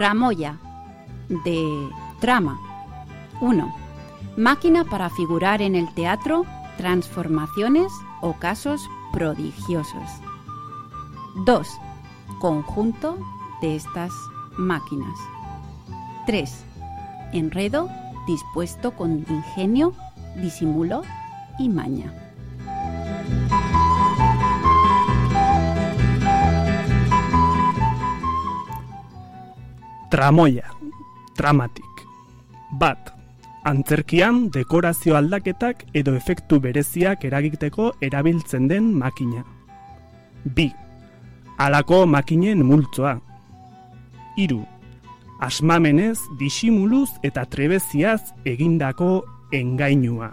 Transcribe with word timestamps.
Tramoya, 0.00 0.56
de 1.28 1.90
trama. 2.22 2.58
1. 3.42 3.74
Máquina 4.38 4.82
para 4.86 5.10
figurar 5.10 5.60
en 5.60 5.74
el 5.74 5.92
teatro 5.92 6.46
transformaciones 6.78 7.92
o 8.22 8.32
casos 8.32 8.80
prodigiosos. 9.12 10.10
2. 11.44 11.68
Conjunto 12.38 13.18
de 13.60 13.76
estas 13.76 14.10
máquinas. 14.56 15.18
3. 16.24 16.64
Enredo 17.34 17.90
dispuesto 18.26 18.92
con 18.92 19.26
ingenio, 19.28 19.92
disimulo 20.36 21.02
y 21.58 21.68
maña. 21.68 22.10
Tramoia, 30.10 30.66
dramatik. 31.38 32.00
Bat, 32.80 33.12
antzerkian 33.62 34.48
dekorazio 34.50 35.14
aldaketak 35.14 35.84
edo 35.94 36.16
efektu 36.18 36.58
bereziak 36.64 37.22
eragiteko 37.28 37.92
erabiltzen 38.02 38.66
den 38.66 38.88
makina. 38.98 39.44
Bi, 40.56 40.66
alako 41.62 42.00
makinen 42.10 42.66
multzoa. 42.66 43.14
Hiru, 44.34 44.64
asmamenez, 45.38 46.18
disimuluz 46.42 47.12
eta 47.22 47.46
trebeziaz 47.46 48.32
egindako 48.42 49.12
engainua. 49.54 50.32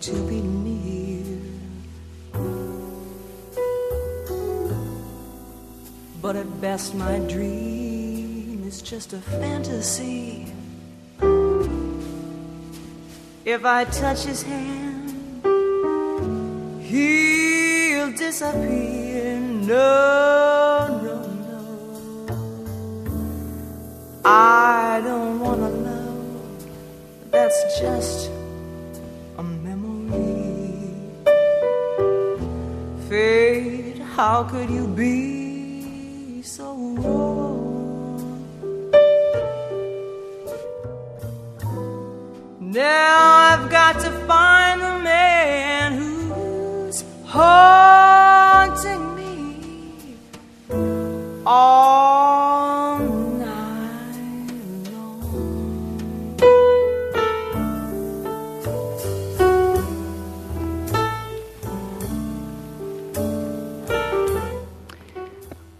To 0.00 0.12
be 0.28 0.40
near. 0.40 1.40
But 6.22 6.36
at 6.36 6.60
best, 6.60 6.94
my 6.94 7.18
dream 7.20 8.64
is 8.66 8.82
just 8.82 9.12
a 9.12 9.18
fantasy. 9.18 10.52
If 13.44 13.64
I 13.64 13.84
touch 13.84 14.24
his 14.24 14.42
hand, 14.42 15.10
he'll 16.82 18.12
disappear. 18.12 19.38
No, 19.40 21.00
no, 21.02 21.16
no. 21.48 21.60
I 24.24 25.00
don't 25.04 25.40
want 25.40 25.60
to 25.60 25.68
love 25.68 25.98
that's 27.30 27.80
just 27.80 28.37
a 29.38 29.42
memory. 29.42 30.90
Fate, 33.08 33.98
how 34.16 34.42
could 34.42 34.68
you 34.68 34.88
be 34.88 36.42
so 36.42 36.74
wrong? 36.74 37.27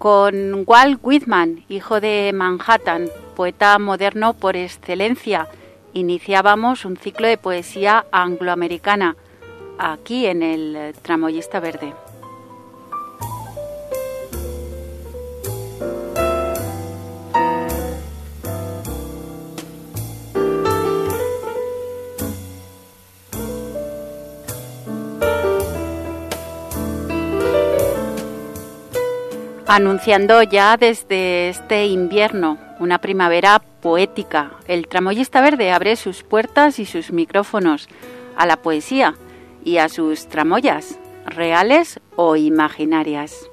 Con 0.08 0.64
Walt 0.66 1.00
Whitman, 1.02 1.64
hijo 1.68 2.00
de 2.00 2.32
Manhattan, 2.32 3.10
poeta 3.36 3.78
moderno 3.78 4.32
por 4.32 4.56
excelencia, 4.56 5.48
iniciábamos 5.92 6.86
un 6.86 6.96
ciclo 6.96 7.28
de 7.28 7.36
poesía 7.36 8.06
angloamericana 8.10 9.16
aquí 9.78 10.24
en 10.24 10.42
el 10.42 10.94
Tramoyista 11.02 11.60
Verde. 11.60 11.92
Anunciando 29.70 30.42
ya 30.42 30.78
desde 30.78 31.50
este 31.50 31.84
invierno 31.88 32.56
una 32.80 33.02
primavera 33.02 33.58
poética, 33.82 34.52
el 34.66 34.88
Tramoyista 34.88 35.42
Verde 35.42 35.72
abre 35.72 35.96
sus 35.96 36.22
puertas 36.22 36.78
y 36.78 36.86
sus 36.86 37.12
micrófonos 37.12 37.86
a 38.34 38.46
la 38.46 38.56
poesía 38.56 39.14
y 39.62 39.76
a 39.76 39.90
sus 39.90 40.26
tramoyas, 40.28 40.98
reales 41.26 42.00
o 42.16 42.36
imaginarias. 42.36 43.50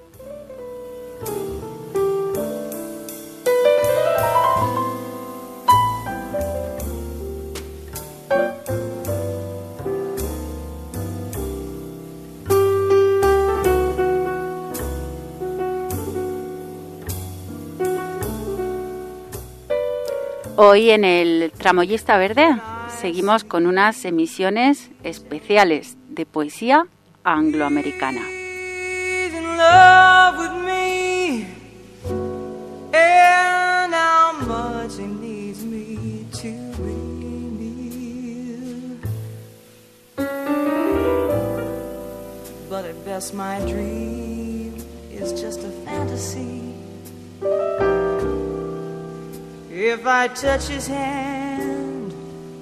Hoy 20.57 20.91
en 20.91 21.03
el 21.03 21.51
Tramoyista 21.51 22.17
Verde 22.17 22.47
seguimos 23.01 23.43
con 23.43 23.65
unas 23.65 24.05
emisiones 24.05 24.89
especiales 25.03 25.97
de 26.07 26.25
poesía 26.25 26.87
angloamericana. 27.25 28.21
But 42.69 42.85
at 42.85 43.05
best, 43.05 43.33
my 43.33 43.59
dream 43.59 44.75
is 45.11 45.31
just 45.33 45.63
a 45.63 45.71
fantasy. 45.85 46.75
If 49.77 50.07
I 50.07 50.29
touch 50.29 50.69
his 50.69 50.87
hand, 50.87 52.13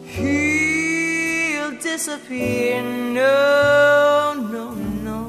he'll 0.03 1.77
disappear. 1.79 2.81
No, 2.81 4.33
no, 4.51 4.73
no. 4.73 5.21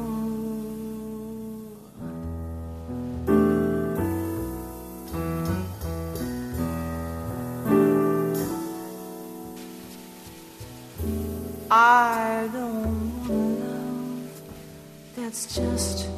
I 11.70 12.48
don't 12.50 13.28
want 13.28 13.60
love 13.60 14.42
that's 15.16 15.54
just 15.54 16.13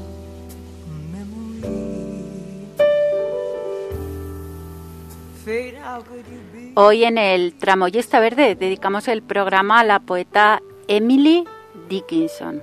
Hoy 6.75 7.05
en 7.05 7.19
el 7.19 7.55
Tramoyista 7.55 8.19
Verde 8.19 8.57
dedicamos 8.57 9.07
el 9.07 9.23
programa 9.23 9.79
a 9.79 9.85
la 9.85 10.01
poeta 10.01 10.61
Emily 10.89 11.45
Dickinson. 11.89 12.63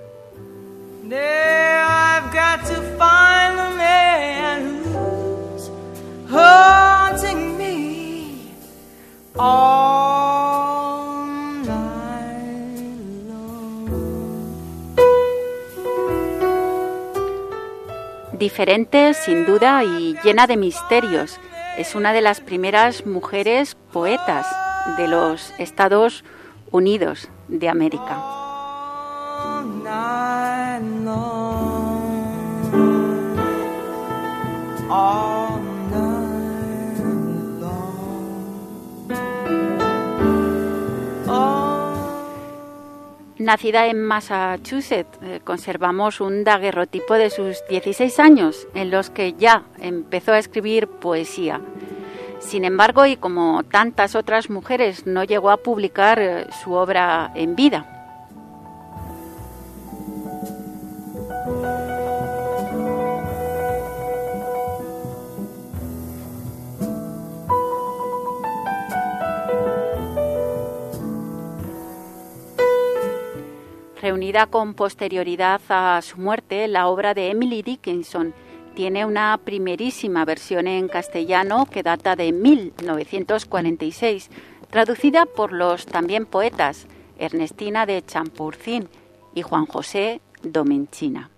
Diferente, 18.34 19.14
sin 19.14 19.46
duda, 19.46 19.86
y 19.86 20.18
llena 20.22 20.48
de 20.48 20.58
misterios. 20.58 21.40
Es 21.78 21.96
una 21.96 22.14
de 22.14 22.22
las 22.22 22.40
primeras 22.40 23.06
mujeres 23.06 23.76
poetas 23.92 24.46
de 24.96 25.08
los 25.08 25.54
Estados 25.58 26.24
Unidos 26.70 27.30
de 27.48 27.68
América. 27.68 28.22
Nacida 43.44 43.88
en 43.88 44.02
Massachusetts, 44.02 45.20
eh, 45.22 45.42
conservamos 45.44 46.22
un 46.22 46.46
daguerrotipo 46.46 47.16
de 47.16 47.30
sus 47.30 47.58
16 47.68 48.20
años, 48.20 48.68
en 48.74 48.90
los 48.90 49.10
que 49.10 49.34
ya 49.34 49.64
empezó 49.80 50.32
a 50.32 50.40
escribir 50.40 50.88
poesía. 50.88 51.60
Sin 52.40 52.64
embargo, 52.64 53.06
y 53.06 53.18
como 53.18 53.64
tantas 53.64 54.16
otras 54.16 54.50
mujeres, 54.50 55.06
no 55.06 55.26
llegó 55.26 55.50
a 55.50 55.58
publicar 55.58 56.20
eh, 56.20 56.48
su 56.64 56.72
obra 56.72 57.32
en 57.36 57.58
vida. 57.58 57.93
Reunida 74.24 74.48
con 74.48 74.74
posterioridad 74.74 75.60
a 75.68 76.02
su 76.02 76.18
muerte, 76.18 76.70
la 76.70 76.88
obra 76.88 77.14
de 77.14 77.30
Emily 77.30 77.62
Dickinson 77.62 78.34
tiene 78.74 79.06
una 79.06 79.38
primerísima 79.44 80.24
versión 80.24 80.66
en 80.68 80.88
castellano 80.88 81.66
que 81.70 81.84
data 81.84 82.16
de 82.16 82.32
1946, 82.32 84.30
traducida 84.70 85.26
por 85.26 85.52
los 85.52 85.86
también 85.86 86.26
poetas 86.26 86.88
Ernestina 87.20 87.86
de 87.86 88.02
Champurcín 88.02 88.88
y 89.36 89.42
Juan 89.42 89.66
José 89.66 90.22
Domenchina. 90.42 91.33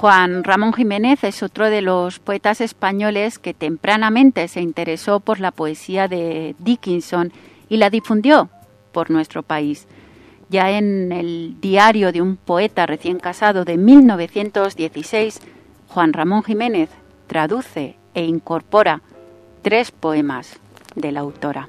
Juan 0.00 0.44
Ramón 0.44 0.72
Jiménez 0.72 1.24
es 1.24 1.42
otro 1.42 1.68
de 1.68 1.82
los 1.82 2.20
poetas 2.20 2.62
españoles 2.62 3.38
que 3.38 3.52
tempranamente 3.52 4.48
se 4.48 4.62
interesó 4.62 5.20
por 5.20 5.40
la 5.40 5.50
poesía 5.50 6.08
de 6.08 6.56
Dickinson 6.58 7.34
y 7.68 7.76
la 7.76 7.90
difundió 7.90 8.48
por 8.92 9.10
nuestro 9.10 9.42
país. 9.42 9.86
Ya 10.48 10.70
en 10.70 11.12
el 11.12 11.60
diario 11.60 12.12
de 12.12 12.22
un 12.22 12.36
poeta 12.36 12.86
recién 12.86 13.18
casado 13.18 13.66
de 13.66 13.76
1916, 13.76 15.42
Juan 15.88 16.14
Ramón 16.14 16.44
Jiménez 16.44 16.88
traduce 17.26 17.96
e 18.14 18.24
incorpora 18.24 19.02
tres 19.60 19.90
poemas 19.90 20.58
de 20.94 21.12
la 21.12 21.20
autora. 21.20 21.68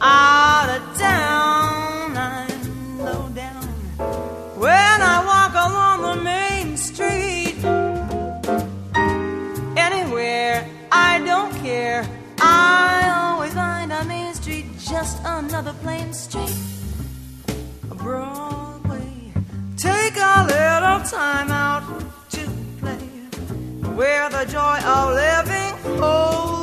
out 0.00 0.68
of 0.70 0.98
town, 0.98 2.16
I'm 2.16 2.98
low 2.98 3.28
down. 3.28 3.66
When 4.56 4.98
I 5.14 5.16
walk 5.24 5.54
along 5.54 6.02
the 6.02 6.22
main 6.22 6.76
street, 6.76 7.56
anywhere, 9.76 10.68
I 10.90 11.20
don't 11.24 11.52
care. 11.62 12.06
I 12.40 13.32
always 13.32 13.54
find 13.54 13.92
a 13.92 14.04
main 14.04 14.34
street 14.34 14.66
just 14.78 15.20
another 15.24 15.74
plain 15.82 16.12
street. 16.12 16.56
Broadway, 17.88 19.32
take 19.76 20.16
a 20.16 20.44
little 20.46 21.00
time 21.08 21.50
out 21.50 21.84
to 22.30 22.42
play 22.80 23.06
where 23.94 24.28
the 24.30 24.44
joy 24.44 24.78
of 24.84 25.14
living 25.14 25.98
holds. 26.00 26.53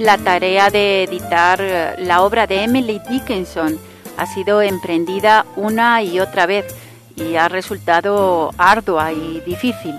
La 0.00 0.16
tarea 0.16 0.70
de 0.70 1.02
editar 1.02 1.60
la 1.98 2.22
obra 2.22 2.46
de 2.46 2.64
Emily 2.64 3.02
Dickinson 3.10 3.78
ha 4.20 4.26
sido 4.26 4.60
emprendida 4.60 5.46
una 5.56 6.02
y 6.02 6.20
otra 6.20 6.44
vez 6.44 6.66
y 7.16 7.36
ha 7.36 7.48
resultado 7.48 8.52
ardua 8.58 9.12
y 9.12 9.40
difícil. 9.40 9.94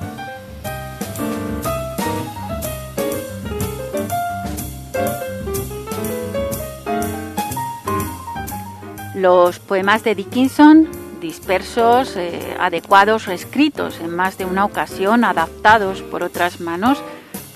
Los 9.16 9.58
poemas 9.58 10.04
de 10.04 10.14
Dickinson, 10.14 10.88
dispersos, 11.20 12.16
eh, 12.16 12.56
adecuados, 12.60 13.26
reescritos 13.26 14.00
en 14.02 14.16
más 14.16 14.38
de 14.38 14.46
una 14.46 14.66
ocasión, 14.66 15.24
adaptados 15.24 16.04
por 16.04 16.22
otras 16.22 16.60
manos, 16.60 17.02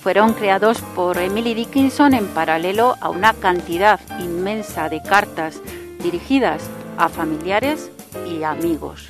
fueron 0.02 0.34
creados 0.34 0.82
por 0.96 1.20
Emily 1.20 1.54
Dickinson 1.54 2.16
en 2.16 2.26
paralelo 2.28 2.96
a 3.02 3.10
una 3.10 3.34
cantidad 3.34 4.00
inmensa 4.20 4.90
de 4.90 5.04
cartas 5.04 5.62
dirigidas 6.06 6.62
a 7.00 7.10
familiares 7.10 7.90
y 8.30 8.44
amigos. 8.44 9.10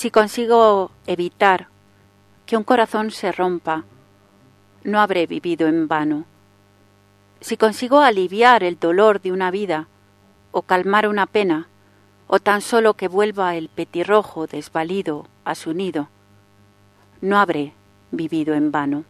Si 0.00 0.10
consigo 0.10 0.92
evitar 1.06 1.68
que 2.46 2.56
un 2.56 2.64
corazón 2.64 3.10
se 3.10 3.32
rompa, 3.32 3.84
no 4.82 4.98
habré 4.98 5.26
vivido 5.26 5.68
en 5.68 5.88
vano. 5.88 6.24
Si 7.42 7.58
consigo 7.58 8.00
aliviar 8.00 8.62
el 8.62 8.78
dolor 8.78 9.20
de 9.20 9.30
una 9.30 9.50
vida, 9.50 9.88
o 10.52 10.62
calmar 10.62 11.06
una 11.06 11.26
pena, 11.26 11.68
o 12.28 12.38
tan 12.38 12.62
solo 12.62 12.94
que 12.94 13.08
vuelva 13.08 13.56
el 13.56 13.68
petirrojo 13.68 14.46
desvalido 14.46 15.26
a 15.44 15.54
su 15.54 15.74
nido, 15.74 16.08
no 17.20 17.38
habré 17.38 17.74
vivido 18.10 18.54
en 18.54 18.72
vano. 18.72 19.04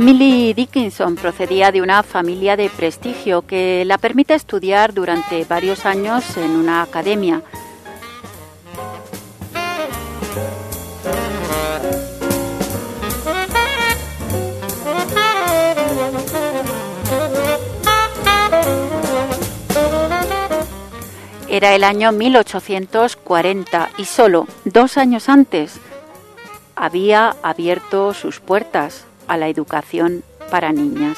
Emily 0.00 0.54
Dickinson 0.54 1.14
procedía 1.14 1.70
de 1.72 1.82
una 1.82 2.02
familia 2.02 2.56
de 2.56 2.70
prestigio 2.70 3.42
que 3.42 3.84
la 3.84 3.98
permite 3.98 4.32
estudiar 4.32 4.94
durante 4.94 5.44
varios 5.44 5.84
años 5.84 6.38
en 6.38 6.52
una 6.52 6.80
academia. 6.80 7.42
Era 21.50 21.74
el 21.74 21.84
año 21.84 22.12
1840 22.12 23.90
y 23.98 24.06
solo 24.06 24.46
dos 24.64 24.96
años 24.96 25.28
antes 25.28 25.78
había 26.74 27.36
abierto 27.42 28.14
sus 28.14 28.40
puertas 28.40 29.04
a 29.30 29.36
la 29.36 29.48
educación 29.48 30.24
para 30.50 30.72
niñas. 30.72 31.16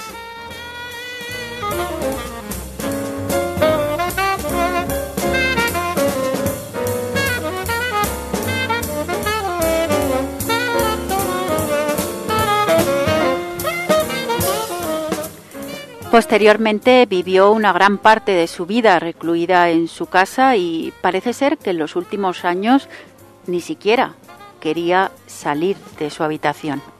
Posteriormente 16.10 17.06
vivió 17.06 17.50
una 17.52 17.72
gran 17.72 17.96
parte 17.96 18.32
de 18.32 18.46
su 18.46 18.66
vida 18.66 18.98
recluida 18.98 19.70
en 19.70 19.88
su 19.88 20.04
casa 20.04 20.56
y 20.56 20.92
parece 21.00 21.32
ser 21.32 21.56
que 21.56 21.70
en 21.70 21.78
los 21.78 21.96
últimos 21.96 22.44
años 22.44 22.90
ni 23.46 23.62
siquiera 23.62 24.12
quería 24.60 25.10
salir 25.26 25.78
de 25.98 26.10
su 26.10 26.22
habitación. 26.22 26.91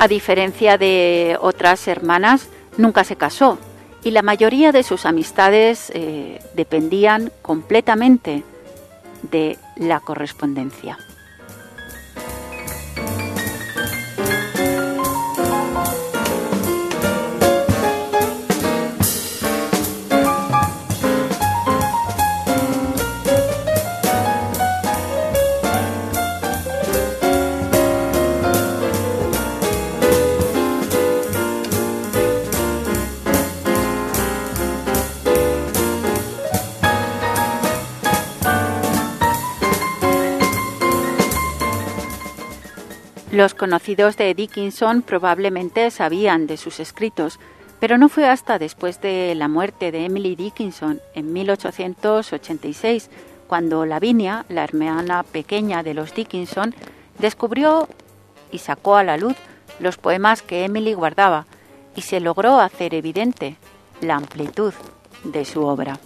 A 0.00 0.08
diferencia 0.08 0.78
de 0.78 1.36
otras 1.42 1.86
hermanas, 1.86 2.48
nunca 2.78 3.04
se 3.04 3.16
casó 3.16 3.58
y 4.02 4.12
la 4.12 4.22
mayoría 4.22 4.72
de 4.72 4.82
sus 4.82 5.04
amistades 5.04 5.92
eh, 5.94 6.40
dependían 6.54 7.30
completamente 7.42 8.42
de 9.30 9.58
la 9.76 10.00
correspondencia. 10.00 10.96
Los 43.40 43.54
conocidos 43.54 44.18
de 44.18 44.34
Dickinson 44.34 45.00
probablemente 45.00 45.90
sabían 45.90 46.46
de 46.46 46.58
sus 46.58 46.78
escritos, 46.78 47.40
pero 47.78 47.96
no 47.96 48.10
fue 48.10 48.28
hasta 48.28 48.58
después 48.58 49.00
de 49.00 49.34
la 49.34 49.48
muerte 49.48 49.90
de 49.92 50.04
Emily 50.04 50.36
Dickinson 50.36 51.00
en 51.14 51.32
1886 51.32 53.08
cuando 53.46 53.86
Lavinia, 53.86 54.44
la 54.50 54.62
hermana 54.62 55.22
pequeña 55.22 55.82
de 55.82 55.94
los 55.94 56.14
Dickinson, 56.14 56.74
descubrió 57.18 57.88
y 58.52 58.58
sacó 58.58 58.96
a 58.96 59.04
la 59.04 59.16
luz 59.16 59.36
los 59.78 59.96
poemas 59.96 60.42
que 60.42 60.66
Emily 60.66 60.92
guardaba 60.92 61.46
y 61.96 62.02
se 62.02 62.20
logró 62.20 62.60
hacer 62.60 62.92
evidente 62.92 63.56
la 64.02 64.16
amplitud 64.16 64.74
de 65.24 65.46
su 65.46 65.64
obra. 65.64 65.98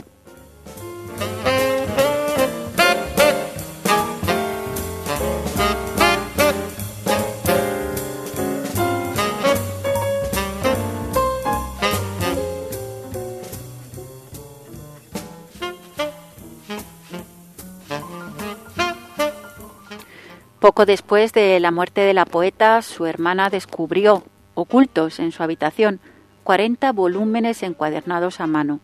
Poco 20.65 20.87
después 20.87 21.35
de 21.35 21.61
la 21.61 21.71
muerte 21.71 22.01
de 22.01 22.15
la 22.15 22.25
poeta, 22.25 22.81
su 22.81 23.05
hermana 23.05 23.51
descubrió, 23.51 24.23
ocultos 24.55 25.19
en 25.19 25.31
su 25.31 25.43
habitación, 25.43 26.01
40 26.43 26.91
volúmenes 26.93 27.63
encuadernados 27.63 28.41
a 28.41 28.47
mano, 28.47 28.81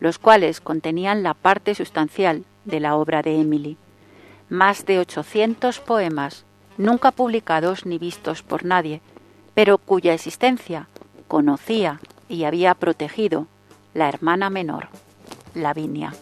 los 0.00 0.18
cuales 0.18 0.62
contenían 0.62 1.22
la 1.22 1.34
parte 1.34 1.74
sustancial 1.74 2.46
de 2.64 2.80
la 2.80 2.96
obra 2.96 3.20
de 3.20 3.38
Emily. 3.38 3.76
Más 4.48 4.86
de 4.86 5.00
800 5.00 5.80
poemas, 5.80 6.46
nunca 6.78 7.10
publicados 7.10 7.84
ni 7.84 7.98
vistos 7.98 8.42
por 8.42 8.64
nadie, 8.64 9.02
pero 9.52 9.76
cuya 9.76 10.14
existencia 10.14 10.88
conocía 11.26 12.00
y 12.30 12.44
había 12.44 12.72
protegido 12.72 13.48
la 13.92 14.08
hermana 14.08 14.48
menor, 14.48 14.88
Lavinia. 15.52 16.14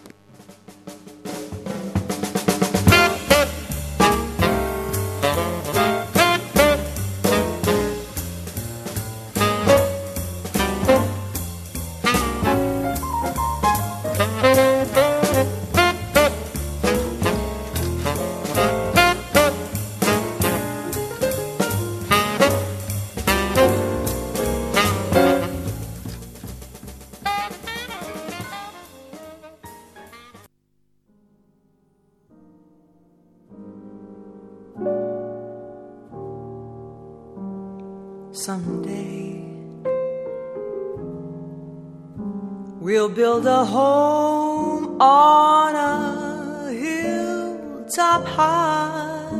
Build 43.08 43.46
a 43.46 43.64
home 43.64 45.00
on 45.00 45.74
a 45.74 46.72
hilltop 46.72 48.24
high. 48.26 49.30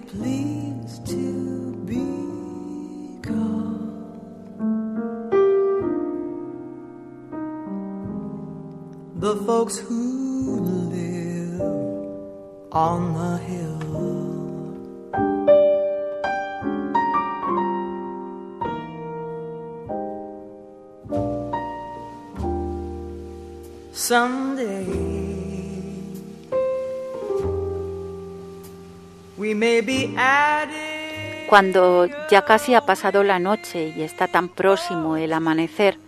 pleased 0.00 1.06
to 1.06 1.72
be 1.86 2.04
called 3.22 3.76
the 9.16 9.36
folks 9.46 9.78
who 9.78 10.60
live 10.90 11.60
on 12.72 13.14
the 13.14 13.38
hill. 13.38 13.76
Someday 23.92 24.55
Cuando 31.48 32.08
ya 32.30 32.44
casi 32.44 32.74
ha 32.74 32.80
pasado 32.80 33.22
la 33.22 33.38
noche 33.38 33.92
y 33.96 34.02
está 34.02 34.26
tan 34.26 34.48
próximo 34.48 35.16
el 35.16 35.32
amanecer, 35.32 35.98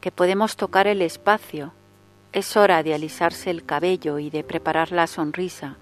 que 0.00 0.10
podemos 0.10 0.56
tocar 0.56 0.86
el 0.86 1.02
espacio. 1.02 1.72
Es 2.32 2.56
hora 2.56 2.82
de 2.82 2.94
alisarse 2.94 3.50
el 3.50 3.64
cabello 3.64 4.18
y 4.18 4.28
de 4.28 4.44
preparar 4.44 4.92
la 4.92 5.06
sonrisa, 5.06 5.76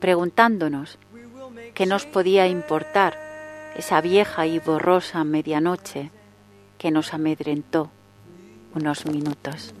preguntándonos 0.00 0.98
qué 1.74 1.86
nos 1.86 2.06
podía 2.06 2.46
importar 2.46 3.18
esa 3.76 4.00
vieja 4.00 4.46
y 4.46 4.58
borrosa 4.58 5.24
medianoche 5.24 6.10
que 6.78 6.90
nos 6.90 7.14
amedrentó 7.14 7.90
unos 8.74 9.06
minutos. 9.06 9.74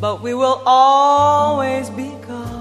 But 0.00 0.22
we 0.22 0.32
will 0.32 0.62
always 0.64 1.90
be 1.90 2.14
called 2.22 2.58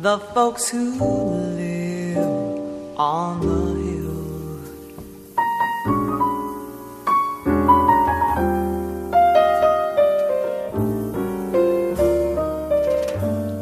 the 0.00 0.18
folks 0.32 0.68
who 0.68 0.94
live 1.58 2.18
on 2.96 3.40
the 3.40 3.74
hill. 3.82 4.22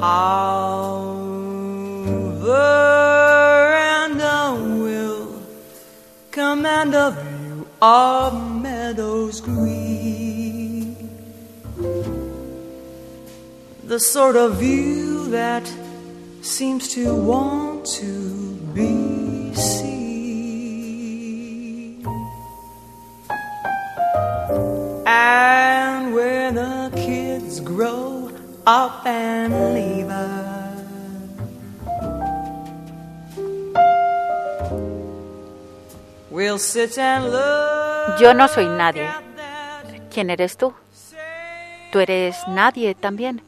Our 0.03 1.15
veranda 2.45 3.57
will 4.83 5.43
command 6.31 6.95
a 6.95 7.30
of 7.83 8.61
meadows 8.61 9.41
green. 9.41 10.97
The 13.85 13.99
sort 13.99 14.37
of 14.37 14.57
view 14.57 15.31
that 15.31 15.67
seems 16.43 16.89
to 16.95 17.15
want 17.15 17.87
to 17.87 18.55
be 18.75 19.55
seen. 19.55 20.01
And 25.07 26.15
when 26.15 26.57
the 26.57 26.93
kids 26.95 27.61
grow 27.61 28.31
up 28.67 29.07
and 29.07 29.75
leave 29.75 30.09
us, 30.09 30.85
we'll 36.31 36.59
sit 36.59 36.99
and 36.99 37.25
look. 37.31 37.70
Yo 38.19 38.35
no 38.35 38.49
soy 38.49 38.67
nadie. 38.69 39.09
¿Quién 40.13 40.31
eres 40.31 40.57
tú? 40.57 40.73
¿Tú 41.93 41.99
eres 41.99 42.37
nadie 42.49 42.95
también? 42.95 43.43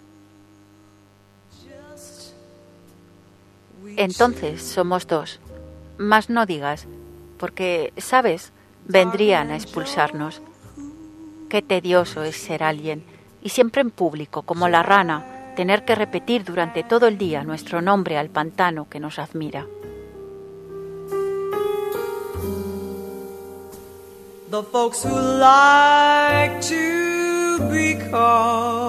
Entonces 3.97 4.63
somos 4.63 5.07
dos. 5.07 5.41
Más 5.99 6.31
no 6.31 6.47
digas, 6.47 6.87
porque, 7.39 7.93
sabes, 7.97 8.53
vendrían 8.87 9.51
a 9.51 9.57
expulsarnos. 9.57 10.43
Qué 11.49 11.63
tedioso 11.63 12.23
es 12.23 12.37
ser 12.37 12.63
alguien, 12.63 13.05
y 13.43 13.51
siempre 13.51 13.83
en 13.83 13.91
público, 13.91 14.43
como 14.43 14.69
la 14.69 14.83
rana, 14.83 15.53
tener 15.57 15.85
que 15.85 15.95
repetir 15.95 16.45
durante 16.45 16.83
todo 16.83 17.07
el 17.07 17.19
día 17.19 17.45
nuestro 17.45 17.83
nombre 17.83 18.17
al 18.17 18.31
pantano 18.31 18.89
que 18.89 19.01
nos 19.01 19.19
admira. 19.19 19.67
The 24.53 24.63
folks 24.63 25.03
who 25.03 25.15
like 25.15 26.61
to 26.61 27.71
be 27.71 27.95
called 28.11 28.83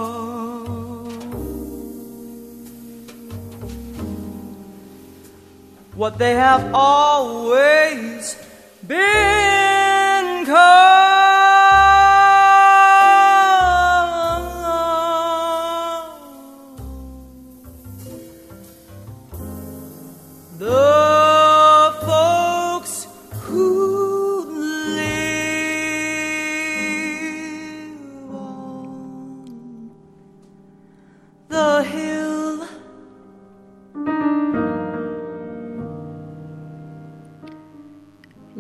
what 5.96 6.18
they 6.18 6.36
have 6.36 6.70
always 6.74 8.36
been 8.86 10.46
called. 10.46 11.43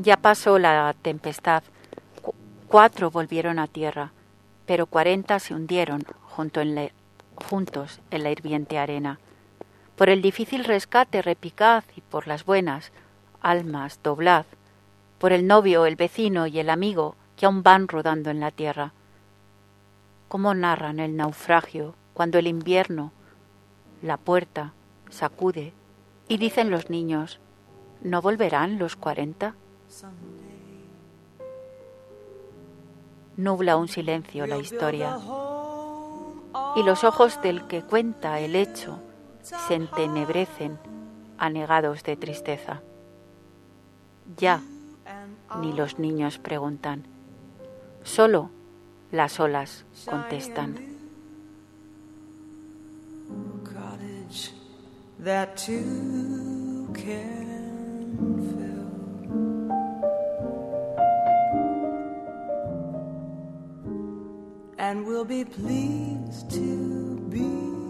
Ya 0.03 0.17
pasó 0.17 0.59
la 0.59 0.93
tempestad. 1.01 1.63
Cu- 2.21 2.33
Cuatro 2.67 3.09
volvieron 3.09 3.57
a 3.57 3.67
tierra, 3.67 4.11
pero 4.65 4.85
cuarenta 4.85 5.39
se 5.39 5.53
hundieron 5.53 6.03
junto 6.23 6.59
en 6.59 6.91
juntos 7.35 8.01
en 8.11 8.23
la 8.23 8.31
hirviente 8.31 8.77
arena. 8.77 9.19
Por 9.95 10.09
el 10.09 10.21
difícil 10.21 10.65
rescate 10.65 11.21
repicad 11.21 11.85
y 11.95 12.01
por 12.01 12.27
las 12.27 12.43
buenas 12.43 12.91
almas 13.41 14.01
doblad. 14.03 14.45
Por 15.19 15.31
el 15.31 15.47
novio, 15.47 15.85
el 15.85 15.95
vecino 15.95 16.47
y 16.47 16.59
el 16.59 16.69
amigo 16.69 17.15
que 17.37 17.45
aún 17.45 17.63
van 17.63 17.87
rodando 17.87 18.29
en 18.29 18.41
la 18.41 18.51
tierra. 18.51 18.91
¿Cómo 20.27 20.53
narran 20.53 20.99
el 20.99 21.15
naufragio 21.15 21.95
cuando 22.13 22.39
el 22.39 22.47
invierno, 22.47 23.13
la 24.01 24.17
puerta, 24.17 24.73
sacude 25.09 25.71
y 26.27 26.37
dicen 26.39 26.71
los 26.71 26.89
niños, 26.89 27.39
¿no 28.01 28.21
volverán 28.21 28.79
los 28.79 28.97
cuarenta? 28.97 29.55
Nubla 33.35 33.77
un 33.77 33.87
silencio 33.87 34.45
la 34.45 34.57
historia 34.57 35.17
y 36.75 36.83
los 36.83 37.03
ojos 37.03 37.41
del 37.41 37.67
que 37.67 37.81
cuenta 37.81 38.39
el 38.39 38.55
hecho 38.55 38.99
se 39.41 39.75
entenebrecen 39.75 40.77
anegados 41.37 42.03
de 42.03 42.15
tristeza. 42.15 42.81
Ya 44.37 44.61
ni 45.59 45.73
los 45.73 45.99
niños 45.99 46.37
preguntan, 46.37 47.05
solo 48.03 48.49
las 49.11 49.39
olas 49.39 49.85
contestan. 50.05 50.93
cottage 53.63 54.51
that 55.19 55.57
two 55.57 56.87
can 56.93 58.62
And 64.93 65.07
will 65.07 65.25
be 65.25 65.43
pleased 65.43 66.51
to 66.51 67.17
be 67.27 67.82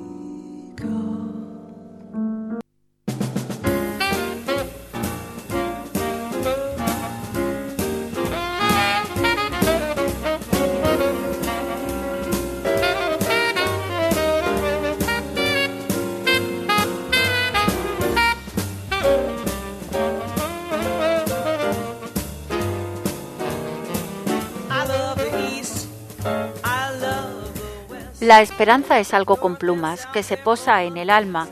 La 28.33 28.41
esperanza 28.41 28.97
es 28.97 29.13
algo 29.13 29.35
con 29.35 29.57
plumas 29.57 30.07
que 30.07 30.23
se 30.23 30.37
posa 30.37 30.81
en 30.81 30.97
el 30.97 31.11
alma 31.11 31.47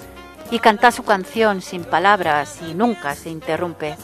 y 0.50 0.58
canta 0.58 0.92
su 0.92 1.04
canción 1.04 1.62
sin 1.62 1.84
palabras 1.84 2.58
y 2.68 2.74
nunca 2.74 3.14
se 3.14 3.30
interrumpe. 3.30 3.96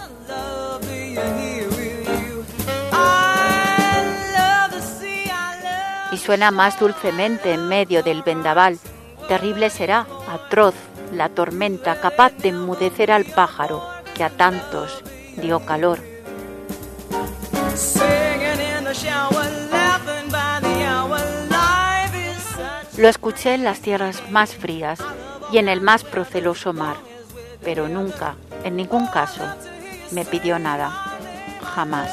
Y 6.12 6.18
suena 6.18 6.52
más 6.52 6.80
dulcemente 6.80 7.52
en 7.52 7.68
medio 7.68 8.04
del 8.04 8.22
vendaval. 8.22 8.78
Terrible 9.28 9.72
será, 9.72 10.06
atroz, 10.32 10.76
la 11.12 11.30
tormenta 11.30 12.00
capaz 12.00 12.30
de 12.34 12.50
enmudecer 12.50 13.12
al 13.12 13.26
pájaro 13.26 13.84
que 14.14 14.24
a 14.24 14.30
tantos 14.30 15.04
dio 15.38 15.66
calor. 15.66 15.98
Lo 22.98 23.08
escuché 23.08 23.54
en 23.54 23.64
las 23.64 23.80
tierras 23.80 24.24
más 24.32 24.56
frías 24.56 25.00
y 25.52 25.60
en 25.60 25.70
el 25.70 25.82
más 25.82 26.04
proceloso 26.04 26.74
mar, 26.74 26.96
pero 27.64 27.88
nunca, 27.88 28.36
en 28.64 28.76
ningún 28.76 29.06
caso, 29.08 29.44
me 30.12 30.26
pidió 30.26 30.58
nada. 30.58 30.90
Jamás. 31.76 32.10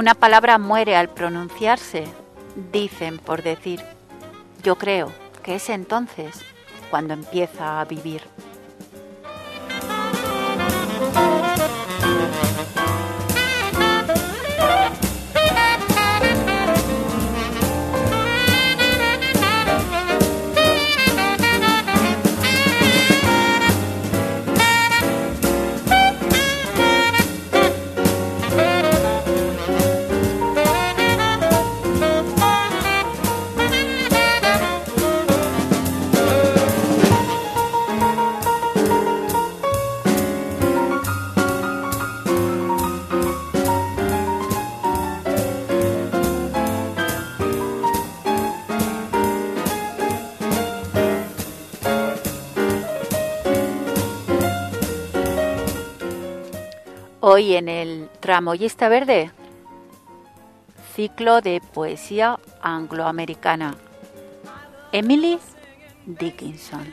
Una 0.00 0.14
palabra 0.14 0.56
muere 0.56 0.96
al 0.96 1.10
pronunciarse, 1.10 2.04
dicen 2.72 3.18
por 3.18 3.42
decir. 3.42 3.82
Yo 4.62 4.76
creo 4.76 5.12
que 5.42 5.56
es 5.56 5.68
entonces 5.68 6.40
cuando 6.88 7.12
empieza 7.12 7.82
a 7.82 7.84
vivir. 7.84 8.22
Hoy 57.32 57.54
en 57.54 57.68
el 57.68 58.10
Tramoyista 58.18 58.88
Verde, 58.88 59.30
ciclo 60.96 61.40
de 61.40 61.60
poesía 61.60 62.40
angloamericana. 62.60 63.76
Emily 64.90 65.38
Dickinson. 66.06 66.92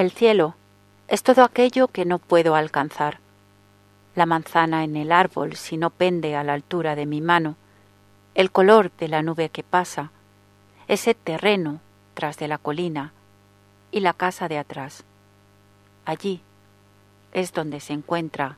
El 0.00 0.12
cielo 0.12 0.54
es 1.08 1.22
todo 1.22 1.44
aquello 1.44 1.88
que 1.88 2.06
no 2.06 2.18
puedo 2.18 2.54
alcanzar. 2.54 3.18
La 4.14 4.24
manzana 4.24 4.82
en 4.82 4.96
el 4.96 5.12
árbol 5.12 5.56
si 5.56 5.76
no 5.76 5.90
pende 5.90 6.36
a 6.36 6.42
la 6.42 6.54
altura 6.54 6.96
de 6.96 7.04
mi 7.04 7.20
mano, 7.20 7.56
el 8.34 8.50
color 8.50 8.90
de 8.92 9.08
la 9.08 9.20
nube 9.20 9.50
que 9.50 9.62
pasa, 9.62 10.10
ese 10.88 11.12
terreno 11.12 11.80
tras 12.14 12.38
de 12.38 12.48
la 12.48 12.56
colina 12.56 13.12
y 13.92 14.00
la 14.00 14.14
casa 14.14 14.48
de 14.48 14.56
atrás. 14.56 15.04
Allí 16.06 16.40
es 17.34 17.52
donde 17.52 17.80
se 17.80 17.92
encuentra 17.92 18.56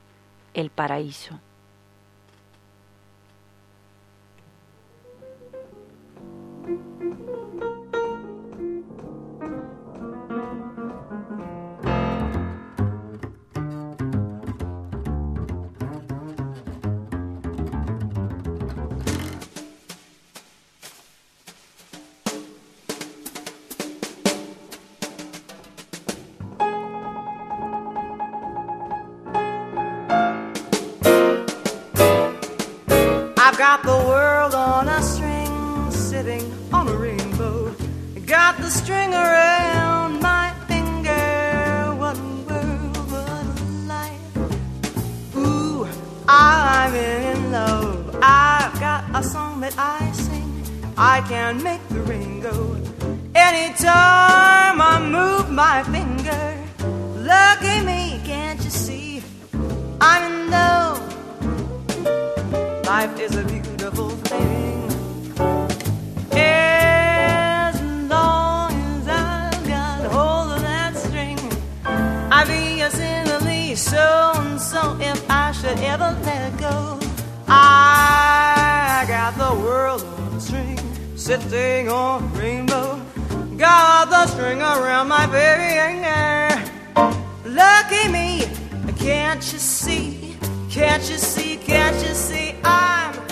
el 0.54 0.70
paraíso. 0.70 1.40
String 38.72 39.12
around 39.12 40.20
my 40.20 40.52
finger. 40.66 41.94
What 42.00 42.16
world, 42.48 42.96
what 43.12 43.46
life. 43.86 44.36
Ooh, 45.36 45.86
I'm 46.26 46.94
in 46.94 47.52
love. 47.52 48.16
I've 48.22 48.74
got 48.80 49.04
a 49.14 49.22
song 49.22 49.60
that 49.60 49.74
I 49.76 50.10
sing. 50.12 50.50
I 50.96 51.20
can 51.28 51.62
make 51.62 51.86
the 51.88 52.00
rain 52.00 52.40
go. 52.40 52.76
Anytime 53.34 54.76
I 54.92 54.94
move 55.16 55.50
my 55.50 55.82
finger. 55.94 56.44
Lucky 57.16 57.76
me, 57.84 58.20
can't 58.24 58.60
you 58.64 58.70
see? 58.70 59.22
I'm 60.00 60.22
in 60.32 60.50
love. 60.50 61.00
Life 62.86 63.20
is 63.20 63.36
a 63.36 63.44
beautiful 63.44 64.10
thing. 64.30 64.91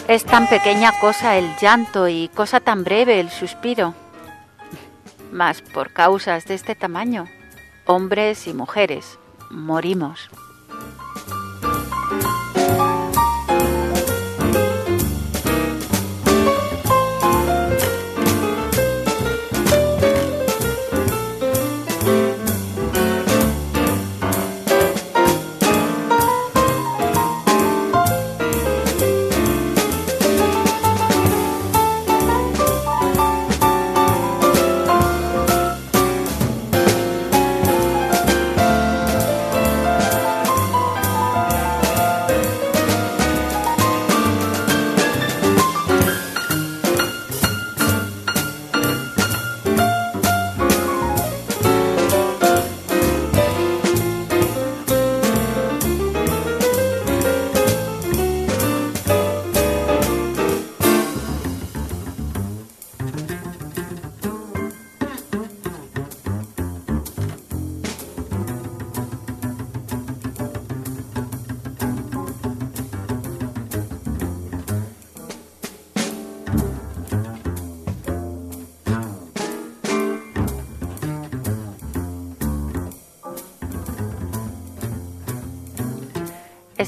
Es 0.07 0.25
tan 0.25 0.47
pequeña 0.49 0.93
cosa 1.01 1.37
el 1.37 1.51
llanto 1.61 2.07
y 2.07 2.29
cosa 2.29 2.61
tan 2.61 2.85
breve 2.85 3.19
el 3.19 3.31
suspiro. 3.31 3.95
Mas 5.33 5.63
por 5.63 5.93
causas 5.93 6.45
de 6.45 6.55
este 6.55 6.77
tamaño, 6.77 7.25
hombres 7.87 8.47
y 8.47 8.55
mujeres 8.55 9.19
morimos. 9.51 10.31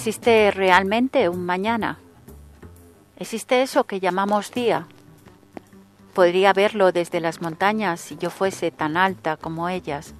¿Existe 0.04 0.50
realmente 0.50 1.28
un 1.28 1.46
mañana? 1.46 2.00
¿Existe 3.16 3.62
eso 3.62 3.84
que 3.84 4.00
llamamos 4.00 4.50
día? 4.50 4.88
Podría 6.12 6.52
verlo 6.52 6.90
desde 6.90 7.20
las 7.20 7.40
montañas 7.40 8.00
si 8.00 8.16
yo 8.16 8.28
fuese 8.28 8.72
tan 8.72 8.96
alta 8.96 9.36
como 9.36 9.68
ellas. 9.68 10.12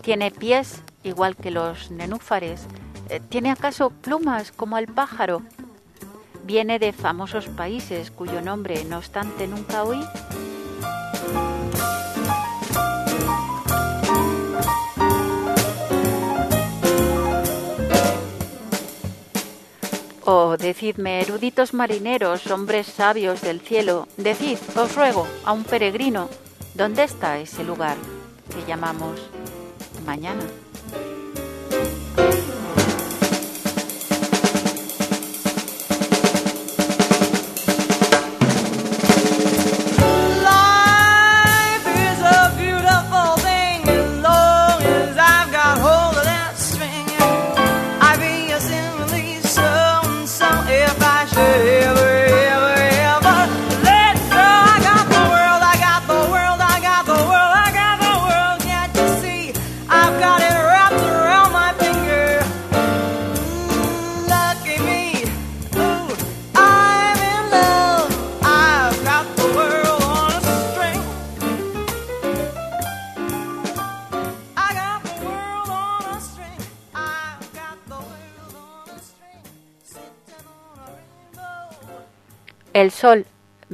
Tiene 0.00 0.30
pies 0.30 0.80
igual 1.02 1.36
que 1.36 1.50
los 1.50 1.90
nenúfares. 1.90 2.66
Eh, 3.12 3.20
¿Tiene 3.28 3.50
acaso 3.50 3.90
plumas 3.90 4.52
como 4.52 4.78
el 4.78 4.86
pájaro? 4.86 5.42
Viene 6.44 6.78
de 6.78 6.94
famosos 6.94 7.46
países 7.46 8.10
cuyo 8.10 8.40
nombre, 8.40 8.86
no 8.86 8.96
obstante, 8.96 9.46
nunca 9.46 9.84
oí. 9.84 10.00
Oh, 20.24 20.56
decidme, 20.56 21.20
eruditos 21.20 21.74
marineros, 21.74 22.46
hombres 22.46 22.86
sabios 22.86 23.42
del 23.42 23.60
cielo, 23.60 24.08
decid, 24.16 24.56
os 24.74 24.94
ruego, 24.94 25.26
a 25.44 25.52
un 25.52 25.64
peregrino, 25.64 26.30
¿dónde 26.72 27.02
está 27.04 27.38
ese 27.38 27.62
lugar 27.62 27.98
que 28.48 28.64
llamamos 28.66 29.20
mañana? 30.06 30.44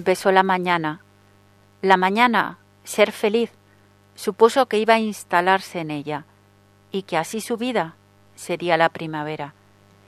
Besó 0.04 0.30
la 0.32 0.42
mañana. 0.42 1.00
La 1.82 1.96
mañana, 1.96 2.58
ser 2.84 3.12
feliz, 3.12 3.50
supuso 4.14 4.66
que 4.66 4.78
iba 4.78 4.94
a 4.94 4.98
instalarse 4.98 5.80
en 5.80 5.90
ella 5.90 6.24
y 6.90 7.02
que 7.02 7.16
así 7.16 7.40
su 7.40 7.56
vida 7.56 7.94
sería 8.34 8.76
la 8.76 8.88
primavera. 8.88 9.54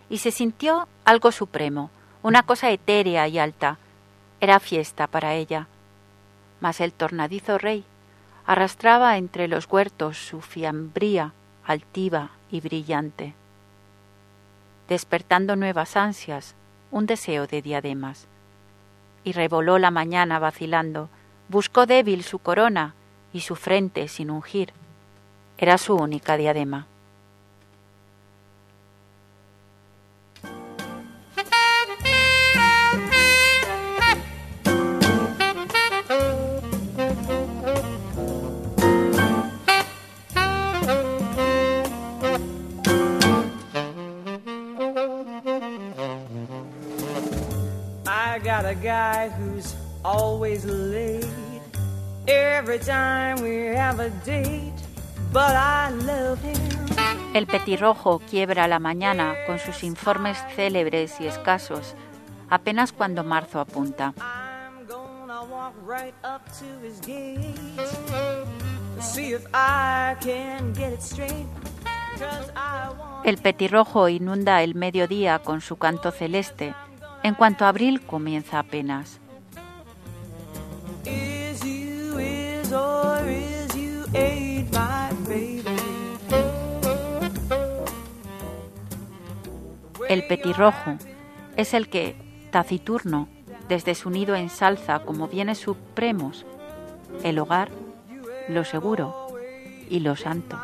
Y 0.09 0.19
se 0.19 0.31
sintió 0.31 0.89
algo 1.05 1.33
supremo, 1.33 1.91
una 2.23 2.43
cosa 2.43 2.71
etérea 2.71 3.27
y 3.29 3.39
alta. 3.39 3.79
Era 4.41 4.61
fiesta 4.61 5.07
para 5.07 5.35
ella. 5.35 5.67
Mas 6.61 6.81
el 6.81 6.93
tornadizo 6.93 7.59
rey 7.59 7.85
arrastraba 8.47 9.17
entre 9.17 9.49
los 9.49 9.67
huertos 9.67 10.19
su 10.19 10.41
fiambría 10.41 11.33
altiva 11.65 12.31
y 12.51 12.61
brillante, 12.61 13.35
despertando 14.89 15.55
nuevas 15.55 15.97
ansias, 15.97 16.57
un 16.91 17.07
deseo 17.07 17.47
de 17.47 17.63
diademas 17.63 18.27
y 19.25 19.33
revoló 19.33 19.79
la 19.79 19.91
mañana 19.91 20.39
vacilando, 20.39 21.09
buscó 21.49 21.87
débil 21.87 22.23
su 22.23 22.39
corona 22.39 22.95
y 23.33 23.41
su 23.41 23.57
frente 23.57 24.09
sin 24.09 24.31
ungir. 24.31 24.73
Era 25.59 25.79
su 25.79 25.95
única 25.95 26.37
diadema. 26.37 26.87
Got 48.51 48.67
a 48.67 48.75
guy 48.75 49.31
who's 49.39 49.77
always 50.05 50.65
late 50.65 51.25
every 52.27 52.81
time 52.81 53.41
we 53.43 53.77
have 53.77 54.01
a 54.01 54.11
date, 54.25 54.75
but 55.33 55.55
I 55.55 55.91
love 56.05 56.41
him. 56.43 56.59
El 57.33 57.47
petirrojo 57.47 58.19
quiebra 58.29 58.67
la 58.67 58.81
mañana 58.81 59.37
con 59.47 59.61
sus 59.61 59.85
informes 59.85 60.37
célebres 60.57 61.21
y 61.21 61.29
escasos, 61.29 61.95
apenas 62.49 62.91
cuando 62.93 63.23
marzo 63.23 63.61
apunta. 63.61 64.15
I'm 64.19 64.85
gonna 64.89 65.45
walk 65.45 65.75
right 65.87 66.15
up 66.25 66.43
to 66.59 66.67
his 66.85 67.01
gate 67.03 67.55
to 67.77 69.01
see 69.01 69.33
if 69.33 69.47
I 69.55 70.17
can 70.21 70.73
get 70.75 70.93
it 70.93 71.03
straight. 71.03 71.47
'Cause 72.19 72.53
I 72.57 72.89
want 72.99 73.27
El 73.27 73.39
petirrojo 73.39 74.09
inunda 74.09 74.65
el 74.65 74.75
mediodía 74.75 75.39
con 75.39 75.61
su 75.61 75.77
canto 75.77 76.11
celeste, 76.11 76.75
en 77.23 77.35
cuanto 77.35 77.65
abril 77.65 78.01
comienza 78.01 78.59
apenas. 78.59 79.21
El 90.09 90.27
petirrojo 90.27 90.97
es 91.57 91.73
el 91.73 91.89
que, 91.89 92.17
taciturno, 92.51 93.29
desde 93.69 93.95
su 93.95 94.11
nido 94.11 94.35
ensalza 94.35 94.99
como 95.01 95.29
bienes 95.29 95.59
supremos 95.59 96.45
el 97.23 97.39
hogar, 97.39 97.71
lo 98.49 98.65
seguro 98.65 99.29
y 99.89 100.01
lo 100.01 100.17
santo. 100.17 100.59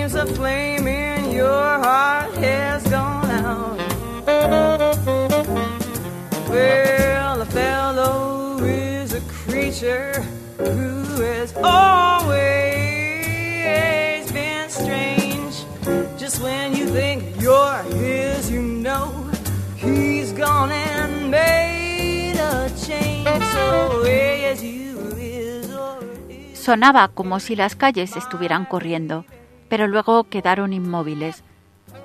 Seems 0.00 0.14
a 0.14 0.24
flame 0.24 0.86
in 0.88 1.30
your 1.30 1.78
heart 1.84 2.32
has 2.36 2.82
gone 2.84 3.30
out. 3.30 3.76
Well, 6.48 7.42
a 7.42 7.44
fellow 7.44 8.56
is 8.64 9.12
a 9.12 9.20
creature 9.28 10.24
who 10.56 11.20
has 11.20 11.52
always 11.62 12.32
been 14.32 14.70
strange. 14.70 15.66
Just 16.18 16.40
when 16.40 16.74
you 16.74 16.86
think 16.86 17.38
you're 17.38 17.82
his, 17.92 18.50
you 18.50 18.62
know 18.62 19.30
he's 19.76 20.32
gone 20.32 20.72
and 20.72 21.30
made 21.30 22.38
a 22.38 22.70
change. 22.86 23.28
So 23.52 24.02
is 24.06 24.62
you. 24.62 24.80
Sonaba 26.54 27.08
como 27.08 27.38
si 27.38 27.54
las 27.54 27.76
calles 27.76 28.16
estuvieran 28.16 28.64
corriendo, 28.64 29.26
pero 29.70 29.86
luego 29.86 30.24
quedaron 30.24 30.74
inmóviles. 30.74 31.42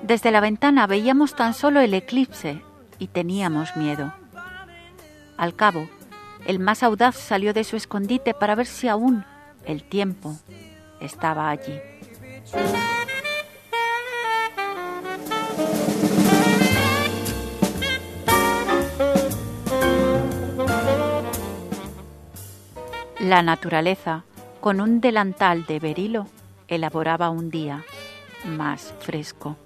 Desde 0.00 0.30
la 0.30 0.40
ventana 0.40 0.86
veíamos 0.86 1.34
tan 1.34 1.52
solo 1.52 1.80
el 1.80 1.92
eclipse 1.92 2.62
y 2.98 3.08
teníamos 3.08 3.76
miedo. 3.76 4.14
Al 5.36 5.54
cabo, 5.54 5.88
el 6.46 6.60
más 6.60 6.82
audaz 6.82 7.16
salió 7.16 7.52
de 7.52 7.64
su 7.64 7.76
escondite 7.76 8.32
para 8.32 8.54
ver 8.54 8.66
si 8.66 8.88
aún 8.88 9.24
el 9.64 9.82
tiempo 9.82 10.36
estaba 11.00 11.50
allí. 11.50 11.78
La 23.18 23.42
naturaleza, 23.42 24.22
con 24.60 24.80
un 24.80 25.00
delantal 25.00 25.66
de 25.66 25.80
berilo, 25.80 26.28
elaboraba 26.68 27.30
un 27.30 27.50
día 27.50 27.84
más 28.44 28.94
fresco. 29.00 29.56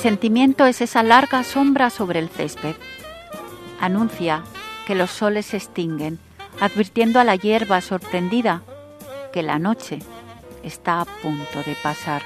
Presentimiento 0.00 0.64
es 0.66 0.80
esa 0.80 1.02
larga 1.02 1.42
sombra 1.42 1.90
sobre 1.90 2.20
el 2.20 2.28
césped. 2.28 2.76
Anuncia 3.80 4.44
que 4.86 4.94
los 4.94 5.10
soles 5.10 5.46
se 5.46 5.56
extinguen, 5.56 6.20
advirtiendo 6.60 7.18
a 7.18 7.24
la 7.24 7.34
hierba 7.34 7.80
sorprendida 7.80 8.62
que 9.32 9.42
la 9.42 9.58
noche 9.58 9.98
está 10.62 11.00
a 11.00 11.04
punto 11.04 11.64
de 11.64 11.74
pasar. 11.82 12.22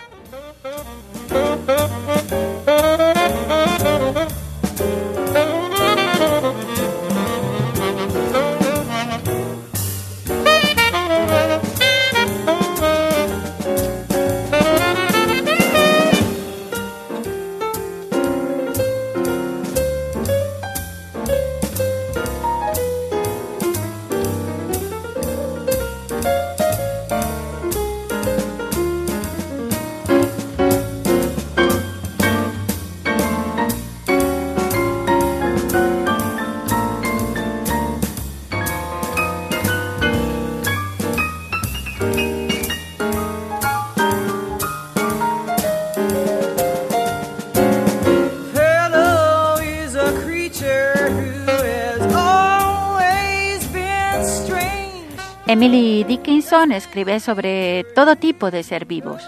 Emily 55.52 56.02
Dickinson 56.04 56.72
escribe 56.72 57.20
sobre 57.20 57.84
todo 57.94 58.16
tipo 58.16 58.50
de 58.50 58.62
ser 58.62 58.86
vivos, 58.86 59.22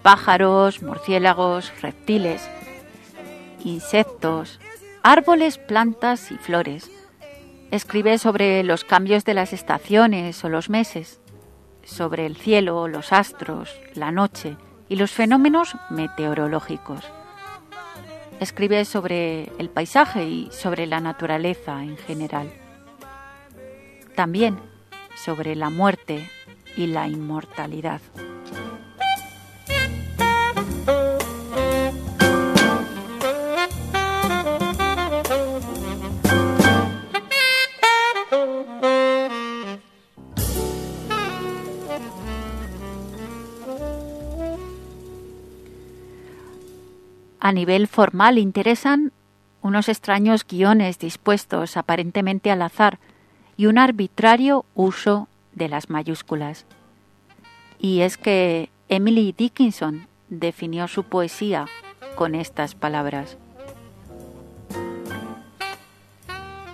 pájaros, 0.00 0.82
murciélagos, 0.82 1.70
reptiles, 1.82 2.48
insectos, 3.66 4.60
árboles, 5.02 5.58
plantas 5.58 6.32
y 6.32 6.38
flores. 6.38 6.90
Escribe 7.70 8.16
sobre 8.16 8.64
los 8.64 8.84
cambios 8.84 9.26
de 9.26 9.34
las 9.34 9.52
estaciones 9.52 10.42
o 10.42 10.48
los 10.48 10.70
meses, 10.70 11.20
sobre 11.84 12.24
el 12.24 12.38
cielo, 12.38 12.88
los 12.88 13.12
astros, 13.12 13.78
la 13.92 14.10
noche 14.10 14.56
y 14.88 14.96
los 14.96 15.10
fenómenos 15.10 15.76
meteorológicos. 15.90 17.04
Escribe 18.40 18.86
sobre 18.86 19.52
el 19.58 19.68
paisaje 19.68 20.24
y 20.24 20.48
sobre 20.50 20.86
la 20.86 21.00
naturaleza 21.00 21.82
en 21.82 21.98
general. 21.98 22.50
También 24.14 24.67
sobre 25.24 25.56
la 25.56 25.70
muerte 25.70 26.30
y 26.76 26.86
la 26.86 27.08
inmortalidad. 27.08 28.00
A 47.40 47.52
nivel 47.52 47.88
formal 47.88 48.36
interesan 48.36 49.12
unos 49.62 49.88
extraños 49.88 50.46
guiones 50.46 50.98
dispuestos 50.98 51.76
aparentemente 51.76 52.50
al 52.50 52.62
azar 52.62 52.98
y 53.58 53.66
un 53.66 53.76
arbitrario 53.76 54.64
uso 54.74 55.28
de 55.52 55.68
las 55.68 55.90
mayúsculas. 55.90 56.64
Y 57.80 58.00
es 58.00 58.16
que 58.16 58.70
Emily 58.88 59.34
Dickinson 59.36 60.06
definió 60.28 60.86
su 60.86 61.02
poesía 61.02 61.66
con 62.14 62.36
estas 62.36 62.76
palabras. 62.76 63.36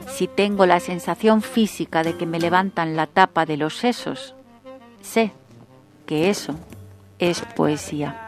Si 0.09 0.29
tengo 0.29 0.67
la 0.67 0.79
sensación 0.79 1.41
física 1.41 2.05
de 2.05 2.17
que 2.17 2.27
me 2.27 2.39
levantan 2.39 2.97
la 2.97 3.07
tapa 3.07 3.47
de 3.47 3.57
los 3.57 3.79
sesos, 3.79 4.35
sé 5.01 5.33
que 6.07 6.29
eso 6.29 6.55
es 7.19 7.41
poesía. 7.57 8.21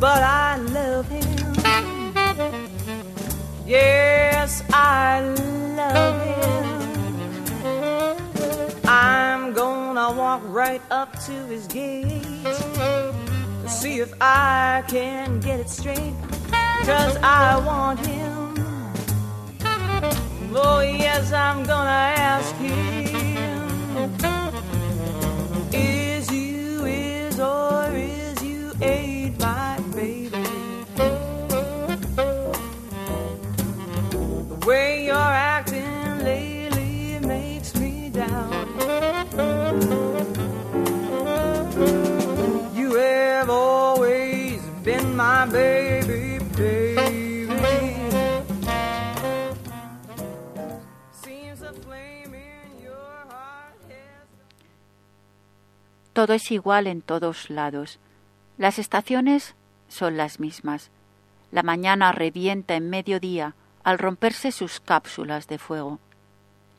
a 0.00 0.56
date. 0.72 1.41
Yes, 3.64 4.64
I 4.72 5.20
love 5.76 6.20
him. 6.26 6.42
I'm 8.84 9.52
gonna 9.52 10.12
walk 10.16 10.42
right 10.46 10.82
up 10.90 11.12
to 11.26 11.32
his 11.46 11.68
gate 11.68 12.42
to 12.42 13.68
see 13.68 14.00
if 14.00 14.12
I 14.20 14.82
can 14.88 15.38
get 15.40 15.60
it 15.60 15.70
straight, 15.70 16.14
cause 16.84 17.16
I 17.22 17.62
want 17.64 18.04
him. 18.04 18.32
Oh, 20.54 20.80
yes, 20.80 21.32
I'm 21.32 21.62
gonna 21.64 21.88
ask 21.88 22.54
him. 22.56 24.41
Baby, 45.46 46.22
Todo 56.12 56.34
es 56.34 56.50
igual 56.50 56.86
en 56.86 57.00
todos 57.00 57.48
lados. 57.48 57.98
Las 58.58 58.78
estaciones 58.78 59.54
son 59.88 60.16
las 60.16 60.40
mismas. 60.40 60.90
La 61.50 61.62
mañana 61.62 62.12
revienta 62.12 62.74
en 62.74 62.90
mediodía 62.90 63.54
al 63.82 63.98
romperse 63.98 64.52
sus 64.52 64.78
cápsulas 64.78 65.48
de 65.48 65.58
fuego, 65.58 65.98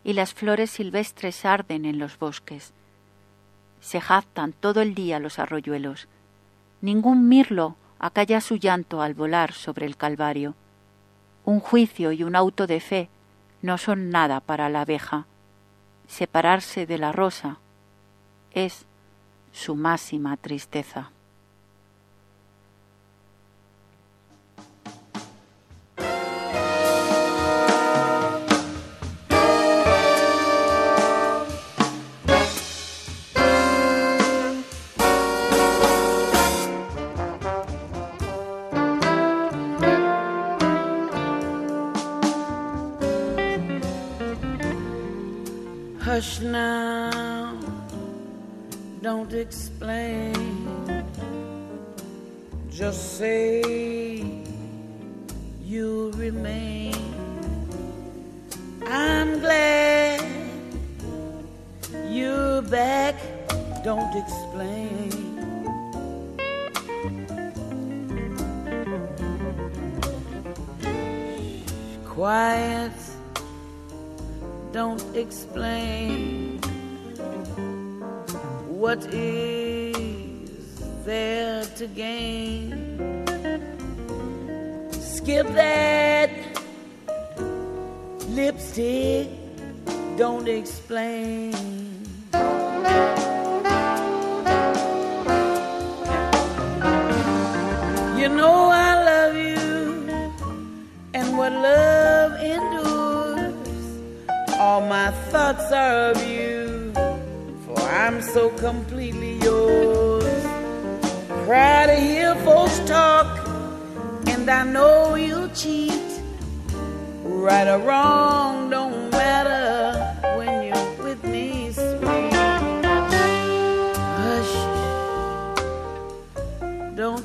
y 0.04 0.14
las 0.14 0.34
flores 0.34 0.70
silvestres 0.70 1.46
arden 1.46 1.86
en 1.86 1.98
los 1.98 2.20
bosques. 2.20 2.74
Se 3.82 4.00
jactan 4.00 4.54
todo 4.54 4.82
el 4.82 4.94
día 4.94 5.20
los 5.20 5.40
arroyuelos. 5.40 6.08
Ningún 6.82 7.28
mirlo 7.28 7.76
acalla 8.06 8.42
su 8.42 8.58
llanto 8.58 9.02
al 9.02 9.14
volar 9.14 9.54
sobre 9.54 9.86
el 9.86 9.96
Calvario. 9.96 10.56
Un 11.46 11.62
juicio 11.62 12.12
y 12.12 12.24
un 12.24 12.36
auto 12.36 12.68
de 12.68 12.82
fe 12.82 13.10
no 13.62 13.78
son 13.78 14.10
nada 14.10 14.42
para 14.42 14.68
la 14.68 14.82
abeja. 14.82 15.26
Separarse 16.06 16.86
de 16.86 16.98
la 16.98 17.14
rosa 17.14 17.60
es 18.52 18.86
su 19.54 19.76
máxima 19.76 20.36
tristeza. 20.36 21.13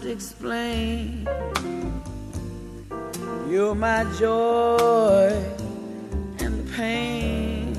Explain. 0.09 1.29
You're 3.49 3.75
my 3.75 4.05
joy 4.19 5.33
and 6.41 6.69
pain. 6.77 7.73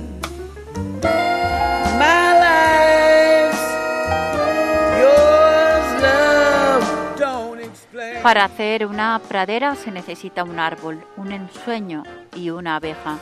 My 2.00 2.34
life's 2.46 3.66
yours, 5.00 6.02
love. 6.02 7.20
Don't 7.20 7.62
explain. 7.62 8.24
Para 8.24 8.46
hacer 8.46 8.86
una 8.86 9.20
pradera 9.28 9.76
se 9.76 9.92
necesita 9.92 10.44
un 10.44 10.60
árbol, 10.60 11.04
un 11.18 11.32
ensueño 11.32 12.04
y 12.36 12.50
una 12.50 12.78
abeja. 12.78 13.18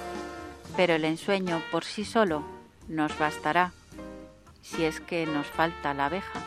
Pero 0.75 0.93
el 0.95 1.05
ensueño 1.05 1.61
por 1.71 1.83
sí 1.83 2.05
solo 2.05 2.43
nos 2.87 3.17
bastará, 3.17 3.71
si 4.61 4.85
es 4.85 5.01
que 5.01 5.25
nos 5.25 5.47
falta 5.47 5.93
la 5.93 6.05
abeja. 6.05 6.39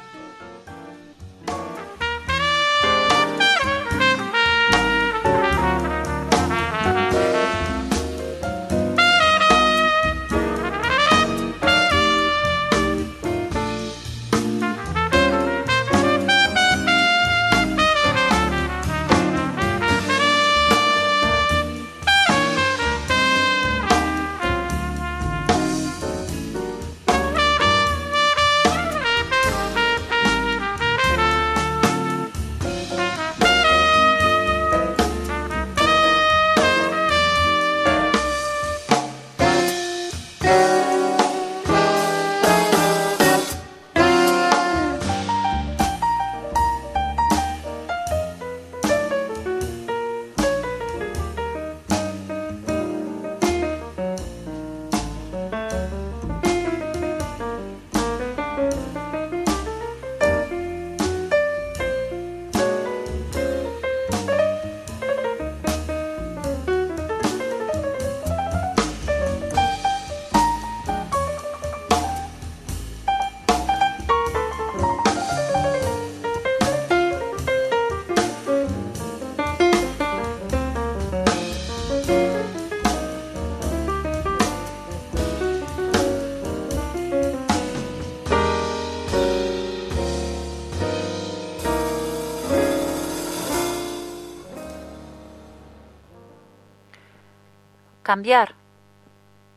Cambiar 98.11 98.56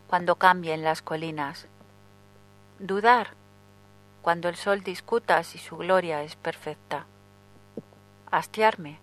cuando 0.06 0.36
cambien 0.36 0.84
las 0.84 1.02
colinas. 1.02 1.66
Dudar 2.78 3.30
cuando 4.22 4.48
el 4.48 4.56
sol 4.58 4.84
discuta 4.84 5.44
si 5.44 5.58
su 5.58 5.76
gloria 5.76 6.22
es 6.22 6.36
perfecta. 6.36 7.08
Hastiarme 8.30 9.00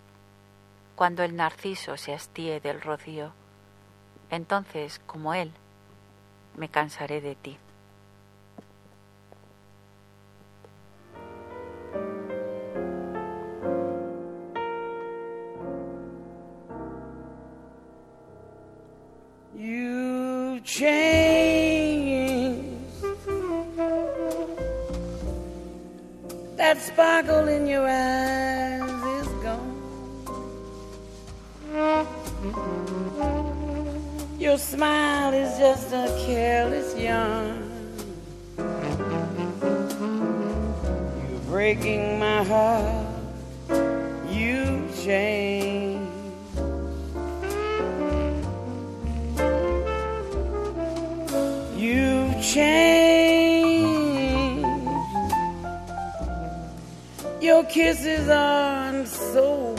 cuando 0.95 1.23
el 1.23 1.35
narciso 1.35 1.97
se 1.97 2.13
hastíe 2.13 2.61
del 2.61 2.79
rocío. 2.79 3.33
Entonces, 4.29 5.01
como 5.05 5.33
él, 5.33 5.51
me 6.55 6.69
cansaré 6.69 7.19
de 7.19 7.35
ti. 7.35 7.57
Changed 20.63 22.21
that 26.57 26.77
sparkle 26.79 27.47
in 27.47 27.67
your 27.67 27.87
eyes 27.87 28.81
is 29.19 29.27
gone. 29.43 29.77
Your 34.39 34.57
smile 34.57 35.33
is 35.33 35.57
just 35.57 35.91
a 35.91 36.07
careless 36.25 36.95
yarn. 36.97 37.67
You're 41.29 41.45
breaking 41.47 42.19
my 42.19 42.43
heart. 42.43 43.07
You 44.29 44.87
changed. 45.03 45.50
Kisses 57.71 58.27
aren't 58.29 59.07
so 59.07 59.75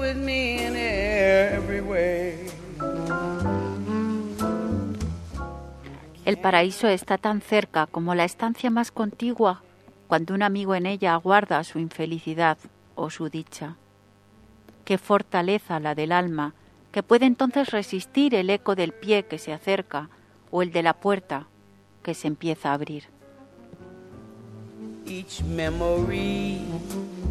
with 0.00 0.16
me 0.16 0.66
in 0.66 0.76
every 0.76 1.80
way. 1.80 2.34
El 6.24 6.36
paraíso 6.38 6.88
está 6.88 7.16
tan 7.16 7.40
cerca 7.40 7.86
como 7.86 8.14
la 8.14 8.24
estancia 8.24 8.70
más 8.70 8.90
contigua 8.90 9.62
cuando 10.08 10.34
un 10.34 10.42
amigo 10.42 10.74
en 10.74 10.86
ella 10.86 11.14
aguarda 11.14 11.62
su 11.64 11.78
infelicidad 11.78 12.58
o 12.96 13.10
su 13.10 13.30
dicha. 13.30 13.76
Qué 14.84 14.98
fortaleza 14.98 15.80
la 15.80 15.94
del 15.94 16.12
alma, 16.12 16.54
que 16.92 17.02
puede 17.02 17.26
entonces 17.26 17.70
resistir 17.70 18.34
el 18.34 18.50
eco 18.50 18.74
del 18.74 18.92
pie 18.92 19.24
que 19.24 19.38
se 19.38 19.52
acerca 19.52 20.10
o 20.50 20.62
el 20.62 20.72
de 20.72 20.82
la 20.82 20.94
puerta 20.94 21.46
que 22.02 22.14
se 22.14 22.28
empieza 22.28 22.70
a 22.70 22.74
abrir. 22.74 23.04
Each 25.06 25.42
memory 25.42 26.60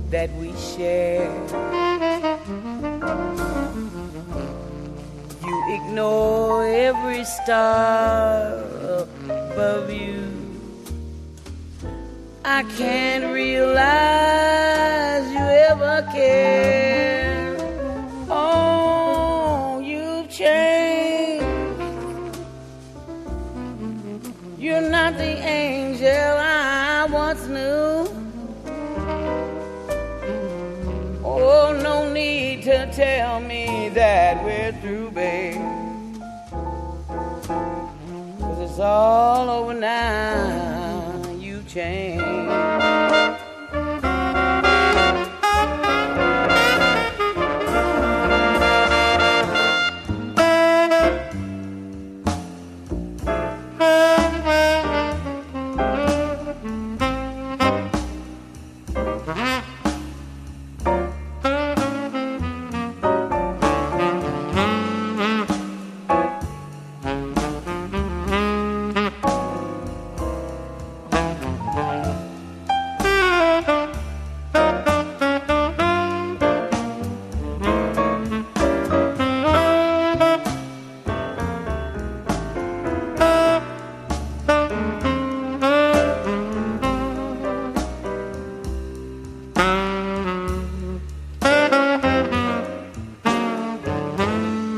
that 0.10 0.30
we 0.40 0.54
share. 0.54 1.30
You 5.46 5.76
ignore 5.76 6.66
every 6.66 7.24
star 7.24 8.64
above 9.26 9.92
you. 9.92 10.24
I 12.44 12.64
can't 12.78 13.34
realize 13.34 14.58
you 15.32 15.40
ever 15.70 16.08
cared. 16.14 17.07
The 25.18 25.38
angel 25.46 26.08
I 26.08 27.08
once 27.10 27.48
knew. 27.48 28.08
Oh, 31.24 31.80
no 31.82 32.12
need 32.12 32.64
to 32.64 32.92
tell 32.92 33.40
me 33.40 33.90
that 33.90 34.44
we're 34.44 34.74
through, 34.82 35.12
babe. 35.12 35.56
Cause 38.40 38.60
it's 38.60 38.80
all 38.80 39.50
over 39.50 39.74
now. 39.74 41.32
You 41.40 41.64
changed. 41.64 42.37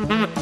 Mm-hmm. 0.09 0.33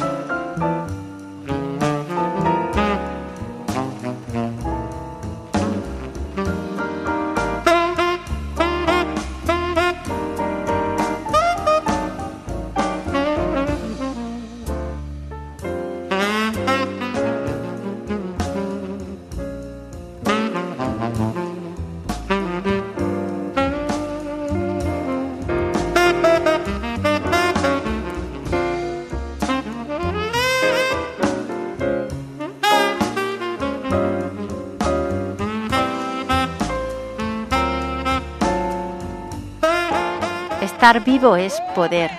Estar 40.88 41.04
vivo 41.04 41.36
es 41.36 41.60
poder, 41.74 42.10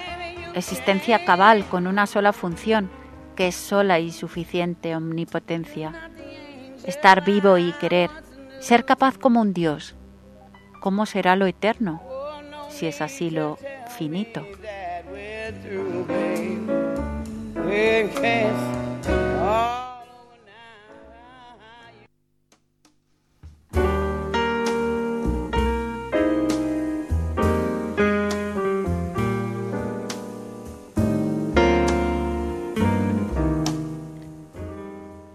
existencia 0.54 1.26
cabal 1.26 1.66
con 1.66 1.88
una 1.88 2.06
sola 2.06 2.34
función, 2.34 2.92
que 3.36 3.48
es 3.48 3.56
sola 3.56 3.98
y 3.98 4.12
suficiente 4.12 4.96
omnipotencia. 4.96 6.12
Estar 6.86 7.26
vivo 7.26 7.58
y 7.58 7.72
querer, 7.72 8.12
ser 8.60 8.86
capaz 8.86 9.18
como 9.18 9.42
un 9.42 9.56
Dios. 9.56 9.96
¿Cómo 10.82 11.08
será 11.08 11.36
lo 11.36 11.48
eterno? 11.48 12.00
Si 12.70 12.86
es 12.86 13.02
así 13.02 13.32
lo 13.32 13.58
finito. 13.98 14.46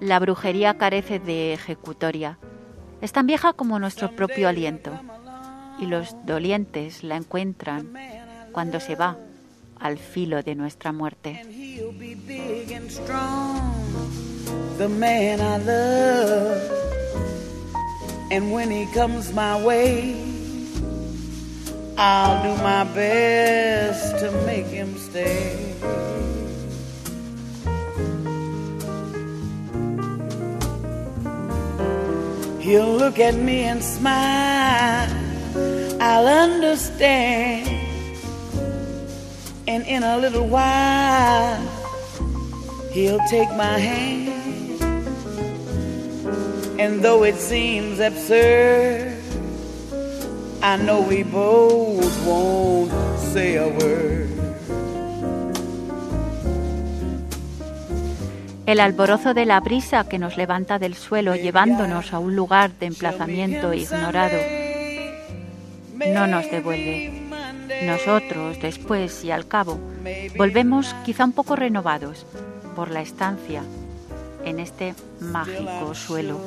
La 0.05 0.19
brujería 0.19 0.75
carece 0.75 1.19
de 1.19 1.55
ejecutoria. 1.55 2.39
Es 3.01 3.13
tan 3.13 3.27
vieja 3.27 3.55
como 3.55 3.79
nuestro 3.79 4.15
propio 4.15 4.49
aliento. 4.49 4.91
Y 5.81 5.87
los 5.87 6.15
dolientes 6.27 7.03
la 7.03 7.17
encuentran 7.17 7.91
cuando 8.53 8.81
se 8.81 8.97
va 8.97 9.17
al 9.81 9.97
filo 9.97 10.43
de 10.43 10.57
nuestra 10.57 10.93
muerte. 10.93 11.41
And 18.31 18.53
when 18.53 18.71
he 18.71 18.87
comes 18.93 19.33
my 19.33 19.55
way, 19.65 20.17
I'll 21.97 22.43
do 22.43 22.63
my 22.63 22.85
best 22.95 24.19
to 24.19 24.31
make 24.45 24.67
him 24.67 24.99
stay. 24.99 25.75
He'll 32.65 32.97
look 32.97 33.19
at 33.19 33.35
me 33.35 33.65
and 33.65 33.85
smile. 33.85 35.11
I'll 36.01 36.27
understand. 36.27 37.69
And 39.69 39.87
in 39.87 40.03
a 40.03 40.17
little 40.17 40.47
while, 40.49 41.61
he'll 42.91 43.21
take 43.29 43.51
my 43.51 43.77
hand. 43.77 44.81
And 46.81 47.03
though 47.05 47.25
it 47.25 47.35
seems 47.35 48.01
absurd, 48.01 49.21
I 50.63 50.79
know 50.79 51.03
we 51.03 51.23
both 51.23 52.27
won't 52.27 52.91
say 53.19 53.57
a 53.57 53.69
word. 53.69 54.14
El 58.67 58.81
alborozo 58.81 59.35
de 59.35 59.45
la 59.45 59.61
brisa 59.61 60.09
que 60.09 60.19
nos 60.19 60.37
levanta 60.37 60.79
del 60.79 60.95
suelo 60.95 61.35
llevándonos 61.35 62.13
a 62.13 62.19
un 62.19 62.35
lugar 62.35 62.73
de 62.73 62.87
emplazamiento 62.87 63.75
ignorado 63.75 64.39
no 66.13 66.27
nos 66.27 66.51
devuelve. 66.51 67.13
Nosotros, 67.85 68.61
después 68.61 69.25
y 69.25 69.31
al 69.31 69.47
cabo, 69.47 69.79
volvemos 70.37 70.95
quizá 71.05 71.25
un 71.25 71.33
poco 71.33 71.57
renovados 71.57 72.27
por 72.75 72.91
la 72.91 73.03
estancia 73.03 73.63
en 74.45 74.61
este 74.61 74.95
mágico 75.21 75.95
suelo. 75.95 76.41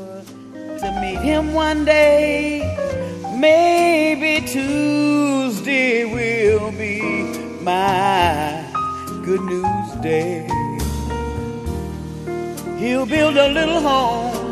He'll 12.77 13.07
build 13.07 13.37
a 13.37 13.49
little 13.49 13.81
home 13.81 14.47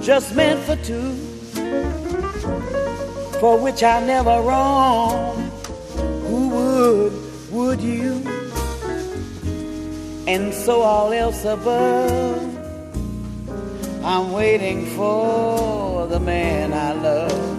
just 0.00 0.36
meant 0.36 0.60
for 0.60 0.76
two, 0.84 1.14
for 3.40 3.58
which 3.58 3.82
I 3.82 4.04
never 4.04 4.40
wrong. 4.42 5.50
Who 6.28 6.48
would, 6.50 7.12
would 7.50 7.80
you? 7.80 8.22
And 10.26 10.54
so 10.54 10.82
all 10.82 11.12
else 11.12 11.44
above, 11.44 12.56
I'm 14.04 14.32
waiting 14.32 14.86
for 14.90 16.06
the 16.06 16.20
man 16.20 16.72
I 16.72 16.92
love. 16.92 17.54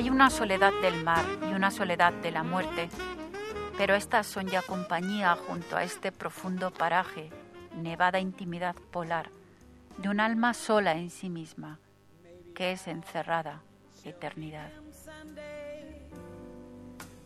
hay 0.00 0.08
una 0.08 0.30
soledad 0.30 0.72
del 0.80 1.04
mar 1.04 1.26
y 1.42 1.52
una 1.52 1.70
soledad 1.70 2.14
de 2.14 2.30
la 2.30 2.42
muerte, 2.42 2.88
pero 3.76 3.94
estas 3.94 4.26
son 4.26 4.46
ya 4.46 4.62
compañía 4.62 5.36
junto 5.46 5.76
a 5.76 5.84
este 5.84 6.10
profundo 6.10 6.70
paraje, 6.70 7.28
nevada 7.76 8.18
intimidad 8.18 8.74
polar, 8.90 9.28
de 9.98 10.08
un 10.08 10.20
alma 10.20 10.54
sola 10.54 10.94
en 10.94 11.10
sí 11.10 11.28
misma, 11.28 11.78
que 12.54 12.72
es 12.72 12.88
encerrada 12.88 13.60
eternidad. 14.02 14.70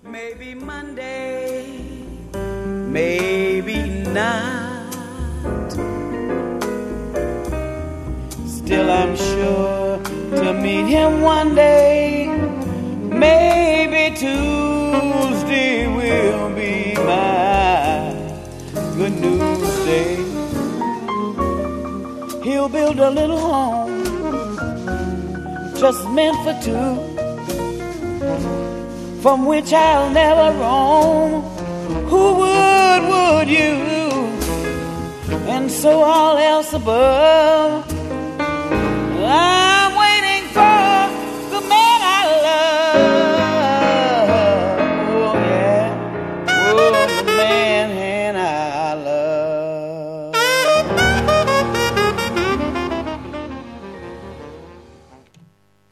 Maybe 0.03 0.57
Monday, 0.57 1.93
maybe 2.91 4.03
not. 4.13 4.91
Still, 8.49 8.91
I'm 8.91 9.15
sure 9.15 10.01
to 10.43 10.53
meet 10.53 10.89
him 10.89 11.23
one 11.23 11.55
day. 11.55 12.54
Maybe 13.25 14.05
Tuesday 14.23 15.87
will 15.99 16.49
be 16.63 16.75
my 17.11 18.13
good 18.99 19.15
news 19.25 19.75
day. 19.89 20.17
He'll 22.47 22.69
build 22.79 22.99
a 23.09 23.11
little 23.19 23.43
home 23.51 23.95
just 25.83 26.03
meant 26.19 26.39
for 26.45 26.55
two 26.67 26.93
from 29.23 29.39
which 29.47 29.71
I'll 29.73 30.11
never 30.23 30.49
roam. 30.63 31.31
Who 32.11 32.25
would, 32.41 33.03
would 33.11 33.49
you? 33.61 33.75
And 35.55 35.71
so 35.71 35.91
all 36.03 36.37
else 36.37 36.71
above. 36.75 37.85
I'm 39.25 39.74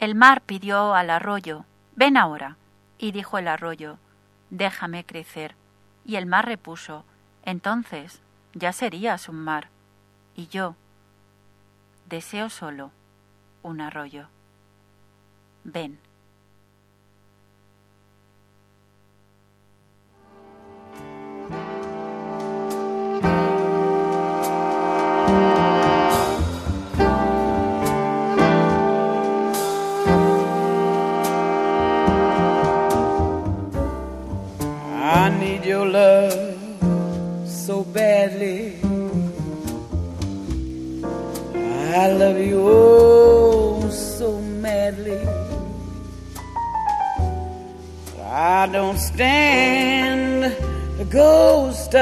El 0.02 0.16
mar 0.16 0.40
pidió 0.40 0.96
al 0.96 1.10
arroyo, 1.10 1.64
ven 1.94 2.16
ahora. 2.16 2.56
Y 2.98 3.12
dijo 3.12 3.38
el 3.38 3.46
arroyo, 3.46 3.98
déjame 4.50 5.04
crecer. 5.04 5.54
Y 6.04 6.16
el 6.16 6.26
mar 6.26 6.44
repuso, 6.44 7.04
entonces 7.44 8.20
ya 8.52 8.72
serías 8.72 9.28
un 9.28 9.36
mar. 9.36 9.68
Y 10.34 10.48
yo 10.48 10.74
deseo 12.08 12.50
solo 12.50 12.90
un 13.62 13.80
arroyo. 13.80 14.26
Ven. 15.62 16.00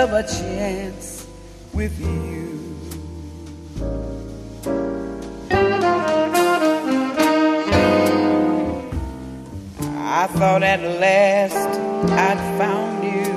Of 0.00 0.14
a 0.14 0.22
chance 0.22 1.26
with 1.74 2.00
you. 2.00 2.48
I 9.98 10.26
thought 10.38 10.62
at 10.62 10.80
last 11.04 11.70
I'd 12.26 12.40
found 12.56 13.04
you. 13.14 13.30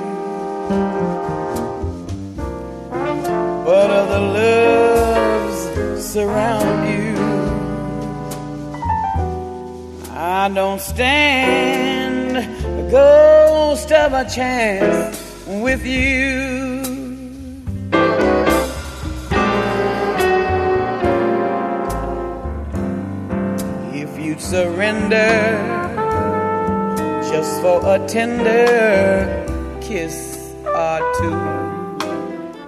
But 3.66 3.90
other 3.90 4.22
loves 4.38 5.58
surround 6.02 6.80
you. 6.94 7.14
I 10.14 10.48
don't 10.48 10.80
stand 10.80 12.38
a 12.38 12.90
ghost 12.90 13.92
of 13.92 14.14
a 14.14 14.24
chance 14.30 14.93
tender 28.06 29.46
kiss 29.80 30.54
or 30.74 31.00
two. 31.18 31.36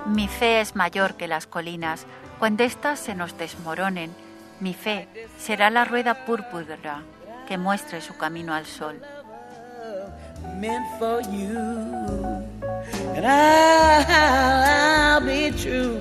Mi 0.06 0.28
fe 0.28 0.60
es 0.60 0.74
mayor 0.76 1.14
que 1.14 1.28
las 1.28 1.46
colinas. 1.46 2.06
Cuando 2.38 2.64
éstas 2.64 2.98
se 3.00 3.14
nos 3.14 3.36
desmoronen, 3.38 4.14
mi 4.60 4.74
fe 4.74 5.08
será 5.38 5.70
la 5.70 5.84
rueda 5.84 6.26
púrpura 6.26 7.02
que 7.46 7.58
muestre 7.58 8.00
su 8.00 8.16
camino 8.16 8.54
al 8.54 8.66
sol. 8.66 9.00
Meant 10.58 10.86
for 10.98 11.22
you, 11.22 11.58
and 13.14 13.26
I'll 13.26 15.24
be 15.24 15.52
true. 15.52 15.98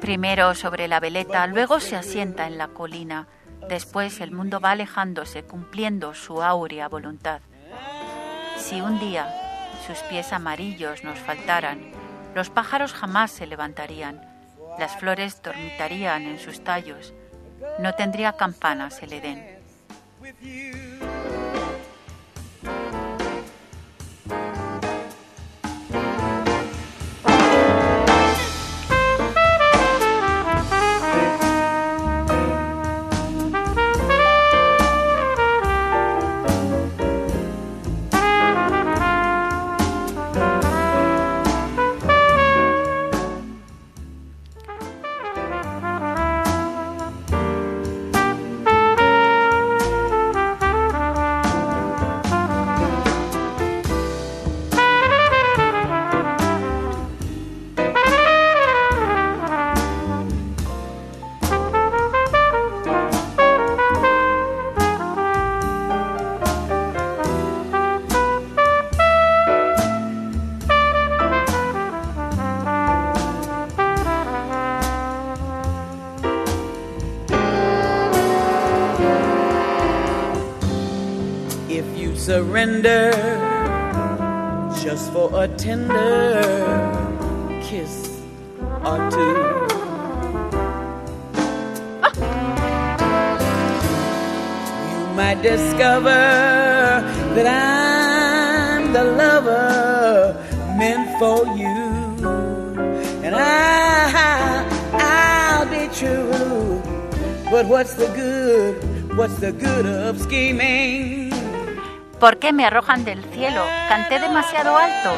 Primero 0.00 0.54
sobre 0.54 0.88
la 0.88 1.00
veleta, 1.00 1.46
luego 1.46 1.80
se 1.80 1.96
asienta 1.96 2.46
en 2.46 2.58
la 2.58 2.68
colina. 2.68 3.26
Después 3.68 4.20
el 4.20 4.30
mundo 4.30 4.60
va 4.60 4.72
alejándose, 4.72 5.42
cumpliendo 5.42 6.14
su 6.14 6.42
áurea 6.42 6.88
voluntad. 6.88 7.40
Si 8.66 8.80
un 8.80 8.98
día 8.98 9.32
sus 9.86 9.98
pies 10.10 10.32
amarillos 10.32 11.04
nos 11.04 11.20
faltaran, 11.20 11.92
los 12.34 12.50
pájaros 12.50 12.92
jamás 12.92 13.30
se 13.30 13.46
levantarían, 13.46 14.20
las 14.76 14.96
flores 14.96 15.40
dormitarían 15.40 16.22
en 16.22 16.40
sus 16.40 16.64
tallos, 16.64 17.14
no 17.78 17.94
tendría 17.94 18.32
campanas 18.32 19.00
el 19.04 19.12
Edén. 19.12 19.60
Qué 112.46 112.52
me 112.52 112.64
arrojan 112.64 113.04
del 113.04 113.24
cielo? 113.24 113.64
¿Canté 113.88 114.20
demasiado 114.20 114.76
alto? 114.76 115.16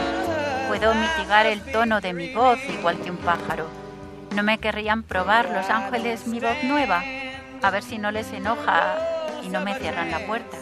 Puedo 0.66 0.94
mitigar 0.94 1.44
el 1.44 1.60
tono 1.60 2.00
de 2.00 2.14
mi 2.14 2.32
voz 2.32 2.58
igual 2.70 2.98
que 3.00 3.10
un 3.10 3.18
pájaro. 3.18 3.66
¿No 4.34 4.42
me 4.42 4.56
querrían 4.56 5.02
probar 5.02 5.50
los 5.50 5.68
ángeles 5.68 6.26
mi 6.26 6.40
voz 6.40 6.56
nueva? 6.64 7.04
A 7.60 7.70
ver 7.70 7.82
si 7.82 7.98
no 7.98 8.10
les 8.10 8.32
enoja 8.32 8.96
y 9.44 9.50
no 9.50 9.60
me 9.60 9.74
cierran 9.74 10.10
la 10.10 10.20
puerta. 10.20 10.56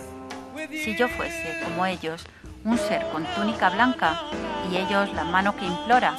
Si 0.70 0.96
yo 0.96 1.06
fuese, 1.06 1.60
como 1.62 1.86
ellos, 1.86 2.24
un 2.64 2.78
ser 2.78 3.06
con 3.12 3.24
túnica 3.26 3.70
blanca 3.70 4.22
y 4.68 4.76
ellos 4.76 5.12
la 5.14 5.22
mano 5.22 5.54
que 5.54 5.66
implora, 5.66 6.16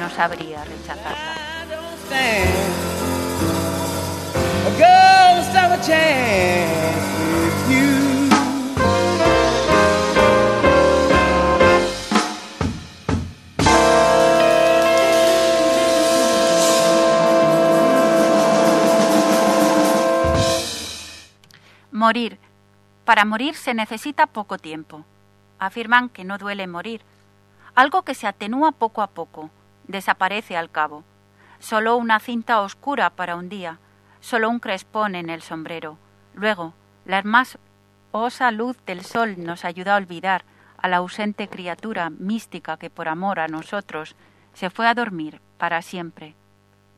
no 0.00 0.10
sabría 0.10 0.64
rechazarla. 0.64 1.36
Morir. 22.10 22.40
Para 23.04 23.24
morir 23.24 23.54
se 23.54 23.72
necesita 23.72 24.26
poco 24.26 24.58
tiempo. 24.58 25.04
Afirman 25.60 26.08
que 26.08 26.24
no 26.24 26.38
duele 26.38 26.66
morir. 26.66 27.02
Algo 27.76 28.02
que 28.02 28.16
se 28.16 28.26
atenúa 28.26 28.72
poco 28.72 29.02
a 29.02 29.06
poco, 29.06 29.48
desaparece 29.86 30.56
al 30.56 30.72
cabo. 30.72 31.04
Solo 31.60 31.96
una 31.96 32.18
cinta 32.18 32.62
oscura 32.62 33.10
para 33.10 33.36
un 33.36 33.48
día, 33.48 33.78
solo 34.18 34.50
un 34.50 34.58
crespón 34.58 35.14
en 35.14 35.30
el 35.30 35.40
sombrero. 35.40 35.98
Luego, 36.34 36.74
la 37.04 37.18
hermosa 37.18 38.50
luz 38.50 38.76
del 38.86 39.04
sol 39.04 39.36
nos 39.38 39.64
ayuda 39.64 39.94
a 39.94 39.98
olvidar 39.98 40.42
a 40.78 40.88
la 40.88 40.96
ausente 40.96 41.46
criatura 41.46 42.10
mística 42.10 42.76
que 42.76 42.90
por 42.90 43.06
amor 43.06 43.38
a 43.38 43.46
nosotros 43.46 44.16
se 44.52 44.68
fue 44.68 44.88
a 44.88 44.94
dormir 44.94 45.40
para 45.58 45.80
siempre, 45.80 46.34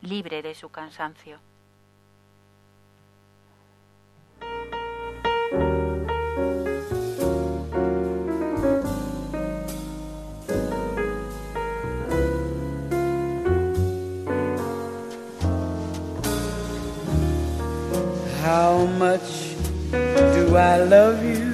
libre 0.01 0.41
de 0.41 0.55
su 0.55 0.69
cansancio. 0.69 1.37
How 18.43 18.85
much 18.99 19.55
do 19.91 20.57
I 20.57 20.75
love 20.83 21.23
you? 21.23 21.47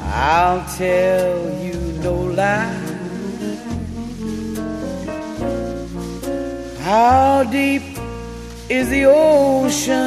I'll 0.00 0.64
tell 0.78 1.36
you 1.62 1.78
no 2.02 2.14
lie. 2.14 2.80
How 6.80 7.44
deep 7.44 7.82
is 8.70 8.88
the 8.88 9.04
ocean? 9.04 10.00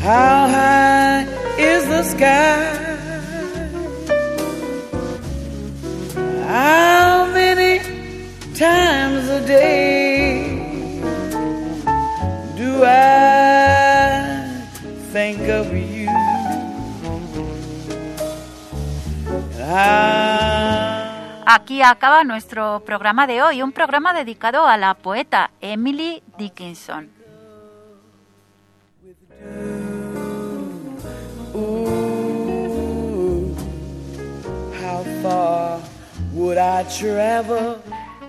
How 0.00 0.48
high 0.56 1.26
is 1.58 1.84
the 1.88 2.02
sky? 2.04 2.82
How 6.48 7.21
Aquí 21.54 21.82
acaba 21.82 22.24
nuestro 22.24 22.80
programa 22.86 23.26
de 23.26 23.42
hoy, 23.42 23.60
un 23.60 23.72
programa 23.72 24.14
dedicado 24.14 24.66
a 24.66 24.78
la 24.78 24.94
poeta 24.94 25.50
Emily 25.60 26.22
Dickinson. 26.38 27.10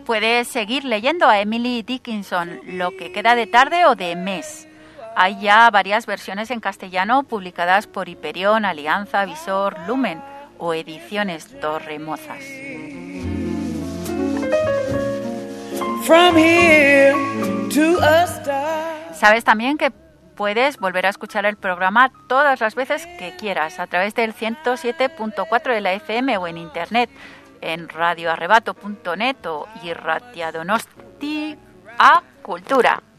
Puedes 0.06 0.50
seguir 0.50 0.84
leyendo 0.84 1.26
a 1.30 1.40
Emily 1.40 1.82
Dickinson 1.82 2.60
lo 2.66 2.92
que 2.98 3.14
queda 3.14 3.36
de 3.36 3.48
tarde 3.48 3.86
o 3.86 3.96
de 3.96 4.18
mes. 4.18 4.68
Hay 5.16 5.40
ya 5.40 5.70
varias 5.72 6.06
versiones 6.06 6.52
en 6.52 6.60
castellano 6.60 7.24
publicadas 7.24 7.88
por 7.88 8.10
Hiperión, 8.10 8.66
Alianza, 8.66 9.24
Visor, 9.24 9.78
Lumen 9.88 10.22
o 10.58 10.74
Ediciones 10.74 11.58
Torremozas. 11.62 12.44
From 16.06 16.36
here 16.36 17.14
to 17.74 18.00
a 18.02 18.24
star. 18.28 19.14
Sabes 19.14 19.44
también 19.46 19.78
que 19.78 19.92
puedes 20.36 20.78
volver 20.78 21.06
a 21.06 21.10
escuchar 21.10 21.46
el 21.46 21.56
programa 21.56 22.12
todas 22.28 22.60
las 22.60 22.76
veces 22.76 23.08
que 23.18 23.36
quieras 23.38 23.80
a 23.80 23.88
través 23.88 24.14
del 24.14 24.34
107.4 24.34 25.74
de 25.74 25.82
la 25.82 25.94
FM 25.94 26.38
o 26.38 26.48
en 26.48 26.58
internet 26.58 27.10
en 27.62 27.88
radioarrebato.net 27.88 29.46
o 29.46 29.68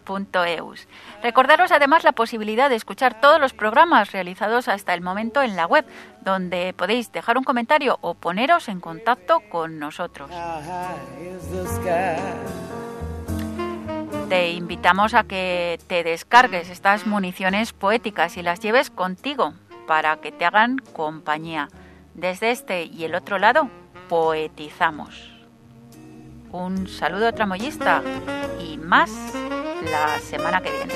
irratiadonostiacultura.eus. 0.04 0.88
Recordaros 1.22 1.72
además 1.72 2.04
la 2.04 2.12
posibilidad 2.12 2.68
de 2.70 2.76
escuchar 2.76 3.20
todos 3.20 3.40
los 3.40 3.52
programas 3.52 4.12
realizados 4.12 4.68
hasta 4.68 4.94
el 4.94 5.00
momento 5.00 5.42
en 5.42 5.56
la 5.56 5.66
web, 5.66 5.84
donde 6.20 6.74
podéis 6.74 7.12
dejar 7.12 7.38
un 7.38 7.44
comentario 7.44 7.98
o 8.00 8.14
poneros 8.14 8.68
en 8.68 8.80
contacto 8.80 9.40
con 9.50 9.78
nosotros. 9.78 10.30
Te 14.28 14.50
invitamos 14.52 15.14
a 15.14 15.24
que 15.24 15.78
te 15.86 16.02
descargues 16.02 16.70
estas 16.70 17.06
municiones 17.06 17.72
poéticas 17.72 18.36
y 18.36 18.42
las 18.42 18.60
lleves 18.60 18.90
contigo 18.90 19.54
para 19.86 20.16
que 20.16 20.32
te 20.32 20.44
hagan 20.44 20.78
compañía. 20.78 21.68
Desde 22.14 22.50
este 22.50 22.84
y 22.84 23.04
el 23.04 23.14
otro 23.14 23.38
lado, 23.38 23.68
poetizamos. 24.08 25.33
Un 26.54 26.86
saludo 26.86 27.32
tramoyista 27.32 28.00
y 28.60 28.78
más 28.78 29.10
la 29.90 30.20
semana 30.20 30.62
que 30.62 30.70
viene. 30.70 30.94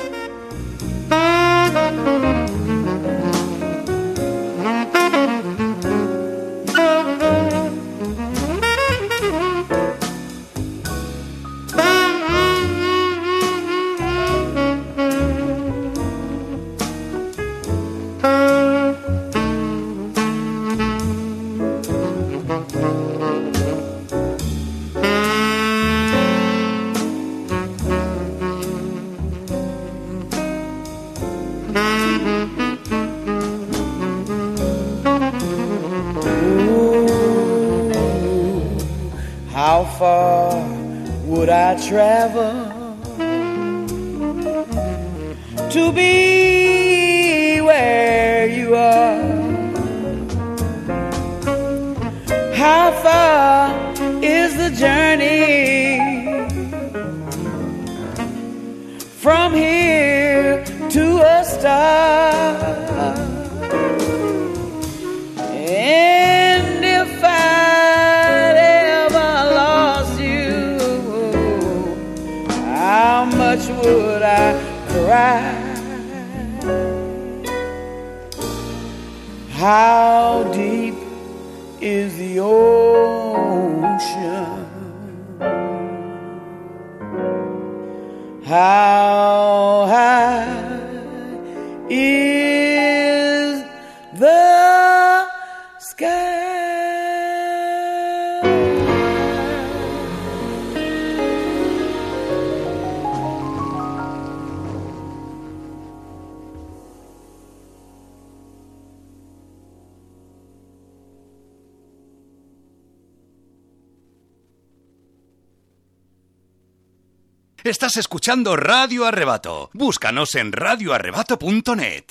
Estás 117.68 117.98
escuchando 117.98 118.56
Radio 118.56 119.04
Arrebato. 119.04 119.68
Búscanos 119.74 120.34
en 120.36 120.52
radioarrebato.net. 120.52 122.04